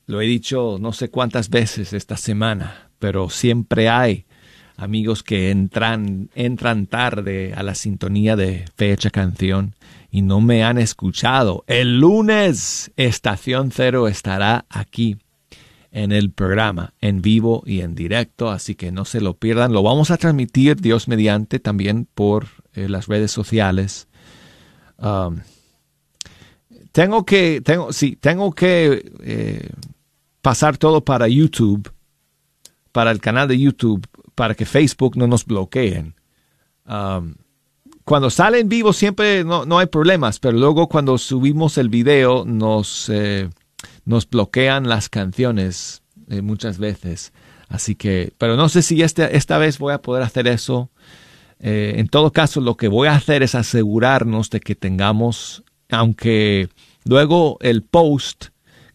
lo 0.07 0.23
he 0.23 0.25
dicho 0.25 0.79
no 0.81 0.95
sé 0.95 1.11
cuántas 1.11 1.51
veces 1.51 1.93
esta 1.93 2.17
semana, 2.17 2.91
pero 2.99 3.29
siempre 3.29 3.91
hay 3.91 4.25
amigos 4.81 5.23
que 5.23 5.51
entran, 5.51 6.31
entran 6.35 6.87
tarde 6.87 7.53
a 7.55 7.63
la 7.63 7.75
sintonía 7.75 8.37
de 8.37 8.65
fecha 8.77 9.11
canción 9.11 9.75
y 10.11 10.23
no 10.23 10.41
me 10.41 10.65
han 10.65 10.79
escuchado. 10.79 11.65
El 11.67 12.01
lunes 12.01 12.91
Estación 12.97 13.71
Cero 13.73 14.09
estará 14.09 14.67
aquí 14.69 15.19
en 15.93 16.13
el 16.13 16.31
programa, 16.31 16.95
en 17.01 17.21
vivo 17.21 17.63
y 17.67 17.81
en 17.81 17.95
directo, 17.95 18.51
así 18.51 18.75
que 18.75 18.93
no 18.93 19.05
se 19.05 19.21
lo 19.21 19.35
pierdan. 19.35 19.73
Lo 19.73 19.83
vamos 19.83 20.11
a 20.11 20.17
transmitir, 20.17 20.77
Dios 20.77 21.09
mediante, 21.09 21.59
también 21.59 22.07
por 22.15 22.47
eh, 22.75 22.89
las 22.89 23.07
redes 23.07 23.33
sociales. 23.33 24.09
Um, 24.99 25.39
tengo 26.93 27.25
que, 27.25 27.61
tengo, 27.61 27.93
sí, 27.93 28.17
tengo 28.17 28.53
que 28.53 29.13
eh, 29.21 29.69
pasar 30.43 30.77
todo 30.77 31.05
para 31.05 31.29
YouTube, 31.29 31.91
para 32.93 33.11
el 33.11 33.21
canal 33.21 33.49
de 33.49 33.59
YouTube, 33.59 34.07
para 34.41 34.55
que 34.55 34.65
Facebook 34.65 35.19
no 35.19 35.27
nos 35.27 35.45
bloqueen. 35.45 36.15
Um, 36.87 37.35
cuando 38.07 38.31
sale 38.31 38.59
en 38.59 38.71
vivo 38.71 38.95
siempre 38.95 39.45
no, 39.45 39.67
no, 39.67 39.79
hay 39.79 39.85
problemas, 39.85 40.39
pero 40.39 40.57
luego 40.57 40.89
cuando 40.89 41.19
subimos 41.19 41.77
el 41.77 41.91
video 41.91 42.47
nos, 42.47 43.11
eh, 43.11 43.51
nos 44.07 44.27
bloquean 44.27 44.89
las 44.89 45.11
canciones 45.11 46.01
eh, 46.31 46.41
muchas 46.41 46.79
veces. 46.79 47.35
Así 47.69 47.97
que, 47.97 48.33
pero 48.39 48.57
no 48.57 48.71
sé 48.71 48.81
si 48.81 49.03
este, 49.03 49.37
esta 49.37 49.59
vez 49.59 49.79
voy 49.79 49.93
a 49.93 50.01
poder 50.01 50.23
hacer 50.23 50.49
eso. 50.49 50.91
Eh, 51.59 51.97
en 51.99 52.09
todo 52.09 52.33
caso, 52.33 52.63
lo 52.63 52.79
que 52.79 52.89
voy 52.89 53.09
a 53.09 53.17
hacer 53.17 53.43
es 53.43 53.55
asegurarnos 53.55 54.49
de 54.49 54.61
que 54.61 54.75
tengamos, 54.75 55.65
aunque 55.91 56.71
luego 57.05 57.59
el 57.61 57.83
post 57.83 58.47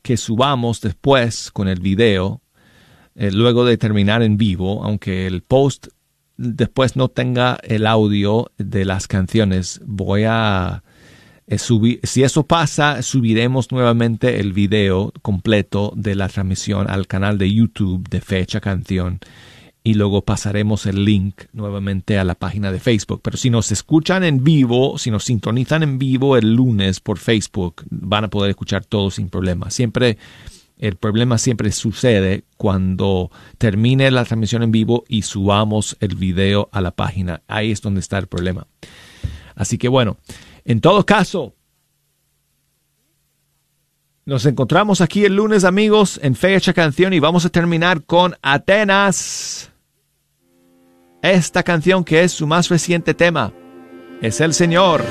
que 0.02 0.18
subamos 0.18 0.82
después 0.82 1.52
con 1.52 1.68
el 1.68 1.82
video, 1.82 2.42
luego 3.16 3.66
de 3.66 3.78
terminar 3.78 4.22
en 4.24 4.38
vivo, 4.38 4.84
aunque 4.84 5.28
el 5.28 5.42
post 5.42 5.88
después 6.38 6.96
no 6.96 7.08
tenga 7.10 7.58
el 7.64 7.88
audio 7.88 8.52
de 8.58 8.86
las 8.86 9.08
canciones, 9.08 9.82
voy 9.86 10.24
a 10.28 10.84
eh, 11.48 11.58
subir, 11.58 12.00
si 12.04 12.24
eso 12.24 12.46
pasa, 12.46 13.02
subiremos 13.02 13.72
nuevamente 13.72 14.40
el 14.40 14.52
video 14.52 15.14
completo 15.22 15.94
de 15.96 16.16
la 16.16 16.28
transmisión 16.28 16.90
al 16.90 17.08
canal 17.08 17.38
de 17.38 17.54
YouTube 17.54 18.10
de 18.10 18.22
Fecha 18.22 18.60
Canción 18.60 19.20
y 19.84 19.94
luego 19.94 20.24
pasaremos 20.24 20.88
el 20.88 21.06
link 21.06 21.44
nuevamente 21.54 22.18
a 22.18 22.24
la 22.24 22.34
página 22.34 22.72
de 22.72 22.80
Facebook. 22.80 23.22
Pero 23.24 23.38
si 23.38 23.52
nos 23.52 23.72
escuchan 23.72 24.24
en 24.24 24.44
vivo, 24.44 24.98
si 24.98 25.12
nos 25.12 25.26
sintonizan 25.26 25.84
en 25.84 26.00
vivo 26.00 26.38
el 26.38 26.56
lunes 26.56 27.00
por 27.00 27.20
Facebook, 27.20 27.84
van 27.92 28.24
a 28.24 28.30
poder 28.30 28.50
escuchar 28.50 28.84
todo 28.84 29.12
sin 29.12 29.30
problema. 29.30 29.70
Siempre 29.70 30.18
el 30.78 30.98
problema 30.98 31.38
siempre 31.38 31.72
sucede 31.72 32.44
cuando 32.58 33.32
termine 33.58 34.12
la 34.12 34.26
transmisión 34.26 34.64
en 34.64 34.72
vivo 34.72 35.06
y 35.08 35.22
subamos 35.22 35.96
el 36.00 36.16
video 36.16 36.70
a 36.72 36.82
la 36.82 36.92
página. 36.92 37.42
Ahí 37.48 37.72
es 37.72 37.82
donde 37.82 38.02
está 38.02 38.18
el 38.18 38.28
problema. 38.28 38.68
Así 39.56 39.78
que 39.78 39.88
bueno, 39.88 40.18
en 40.66 40.82
todo 40.82 41.06
caso, 41.06 41.54
nos 44.26 44.46
encontramos 44.46 45.02
aquí 45.02 45.24
el 45.24 45.36
lunes, 45.36 45.64
amigos, 45.64 46.20
en 46.22 46.36
Fecha 46.36 46.74
Canción 46.74 47.14
y 47.14 47.20
vamos 47.20 47.46
a 47.46 47.50
terminar 47.50 48.04
con 48.04 48.36
Atenas. 48.42 49.72
Esta 51.22 51.64
canción 51.64 52.04
que 52.04 52.24
es 52.24 52.34
su 52.34 52.46
más 52.46 52.70
reciente 52.70 53.14
tema 53.14 53.54
es 54.22 54.42
el 54.42 54.54
Señor. 54.54 55.04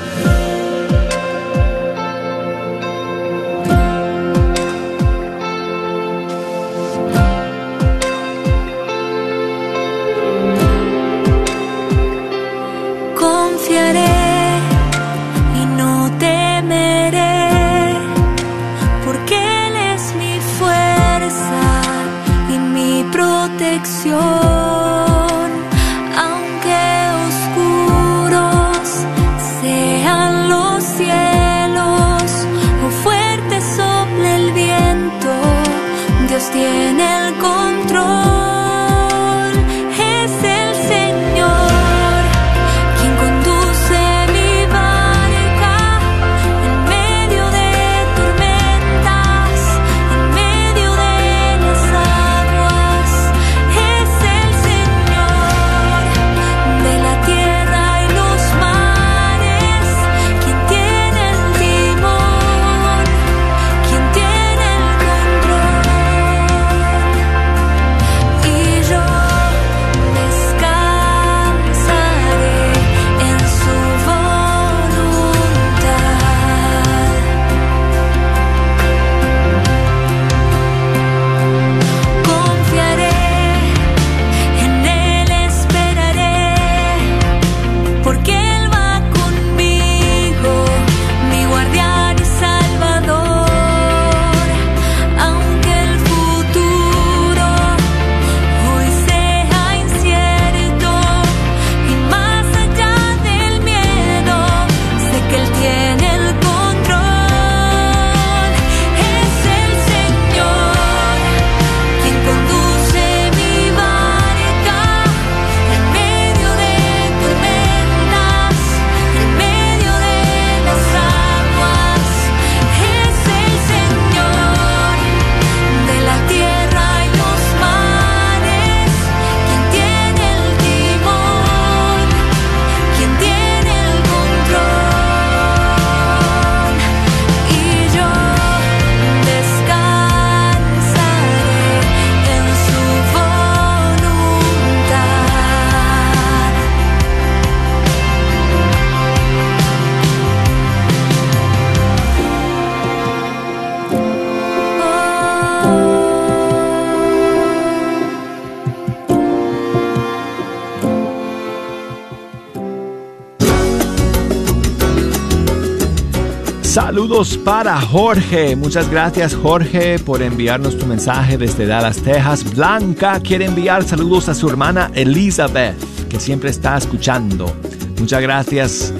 Saludos 167.04 167.36
para 167.36 167.78
Jorge. 167.82 168.56
Muchas 168.56 168.88
gracias 168.88 169.34
Jorge 169.34 169.98
por 169.98 170.22
enviarnos 170.22 170.78
tu 170.78 170.86
mensaje 170.86 171.36
desde 171.36 171.66
Dallas, 171.66 171.98
Texas. 171.98 172.54
Blanca 172.54 173.20
quiere 173.20 173.44
enviar 173.44 173.84
saludos 173.84 174.30
a 174.30 174.34
su 174.34 174.48
hermana 174.48 174.90
Elizabeth, 174.94 175.76
que 176.08 176.18
siempre 176.18 176.48
está 176.48 176.78
escuchando. 176.78 177.54
Muchas 178.00 178.22
gracias 178.22 178.94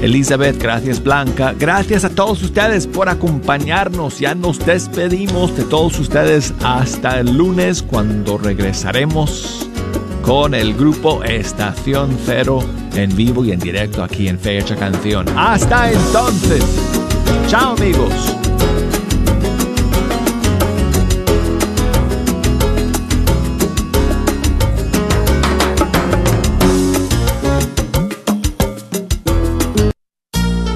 Elizabeth, 0.00 0.62
gracias 0.62 1.02
Blanca. 1.02 1.52
Gracias 1.58 2.04
a 2.04 2.10
todos 2.10 2.40
ustedes 2.44 2.86
por 2.86 3.08
acompañarnos. 3.08 4.20
Ya 4.20 4.36
nos 4.36 4.64
despedimos 4.64 5.56
de 5.56 5.64
todos 5.64 5.98
ustedes 5.98 6.54
hasta 6.62 7.18
el 7.18 7.36
lunes 7.36 7.82
cuando 7.82 8.38
regresaremos 8.38 9.68
con 10.22 10.54
el 10.54 10.72
grupo 10.72 11.24
Estación 11.24 12.16
Cero 12.24 12.62
en 12.94 13.16
vivo 13.16 13.44
y 13.44 13.50
en 13.50 13.58
directo 13.58 14.04
aquí 14.04 14.28
en 14.28 14.38
Fecha 14.38 14.76
Canción. 14.76 15.26
Hasta 15.36 15.90
entonces. 15.90 16.99
Chao 17.50 17.72
amigos. 17.72 18.14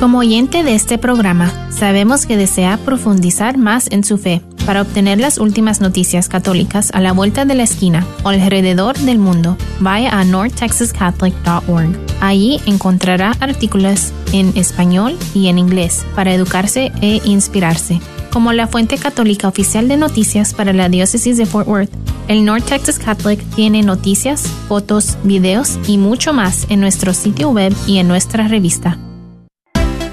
Como 0.01 0.18
oyente 0.18 0.64
de 0.64 0.75
este 0.75 0.99
programa, 0.99 1.53
sabemos 1.70 2.27
que 2.27 2.37
desea 2.37 2.77
profundizar 2.79 3.57
más 3.57 3.89
en 3.93 4.03
su 4.03 4.18
fe 4.18 4.43
para 4.67 4.81
obtener 4.81 5.21
las 5.21 5.39
últimas 5.39 5.81
noticias 5.81 6.29
católicas 6.29 6.91
a 6.95 7.01
la 7.01 7.12
vuelta 7.12 7.45
de 7.45 7.55
la 7.55 7.65
esquina 7.65 8.07
o 8.23 8.31
alrededor 8.31 8.97
del 8.99 9.19
mundo, 9.19 9.59
vaya 9.81 10.19
a 10.19 10.25
northtexascatholic.org. 10.25 11.99
Allí 12.21 12.61
encontrará 12.65 13.33
artículos 13.41 14.12
en 14.33 14.57
español 14.57 15.19
y 15.35 15.49
en 15.49 15.59
inglés 15.59 16.07
para 16.15 16.33
educarse 16.33 16.93
e 17.03 17.21
inspirarse. 17.25 18.01
Como 18.33 18.53
la 18.53 18.67
fuente 18.67 18.97
católica 18.97 19.49
oficial 19.49 19.87
de 19.87 19.99
noticias 19.99 20.55
para 20.55 20.73
la 20.73 20.89
diócesis 20.89 21.37
de 21.37 21.45
Fort 21.47 21.69
Worth, 21.69 21.91
el 22.27 22.45
North 22.45 22.65
Texas 22.65 22.99
Catholic 22.99 23.41
tiene 23.55 23.83
noticias, 23.83 24.49
fotos, 24.67 25.19
videos 25.25 25.79
y 25.87 25.99
mucho 25.99 26.33
más 26.33 26.67
en 26.71 26.81
nuestro 26.81 27.12
sitio 27.12 27.51
web 27.51 27.75
y 27.87 27.99
en 27.99 28.09
nuestra 28.09 28.49
revista. 28.49 28.99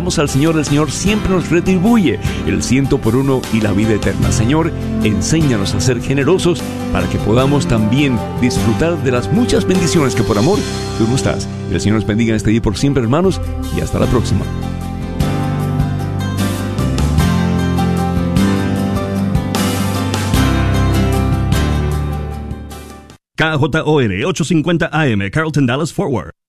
damos 0.00 0.18
al 0.18 0.30
Señor, 0.30 0.56
el 0.56 0.64
Señor 0.64 0.90
siempre 0.90 1.28
nos 1.30 1.50
retribuye 1.50 2.18
el 2.46 2.62
ciento 2.62 2.96
por 2.96 3.16
uno 3.16 3.42
y 3.52 3.60
la 3.60 3.72
vida 3.72 3.92
eterna. 3.92 4.32
Señor, 4.32 4.72
enséñanos 5.04 5.74
a 5.74 5.80
ser 5.80 6.00
generosos 6.00 6.62
para 6.90 7.06
que 7.06 7.18
podamos 7.18 7.68
también 7.68 8.18
disfrutar 8.40 8.96
de 9.02 9.10
las 9.10 9.30
muchas 9.30 9.66
bendiciones 9.66 10.14
que 10.14 10.22
por 10.22 10.38
amor 10.38 10.58
tú 10.96 11.06
nos 11.06 11.22
das. 11.22 11.46
El 11.70 11.78
Señor 11.82 11.96
nos 11.96 12.06
bendiga 12.06 12.30
en 12.30 12.36
este 12.36 12.48
día 12.48 12.62
por 12.62 12.78
siempre, 12.78 13.02
hermanos, 13.02 13.42
y 13.76 13.82
hasta 13.82 13.98
la 13.98 14.06
próxima. 14.06 14.40
KJOR 23.36 24.24
850 24.24 24.88
AM, 24.90 25.30
Carlton 25.30 25.66
Dallas 25.66 25.92
Forward. 25.92 26.39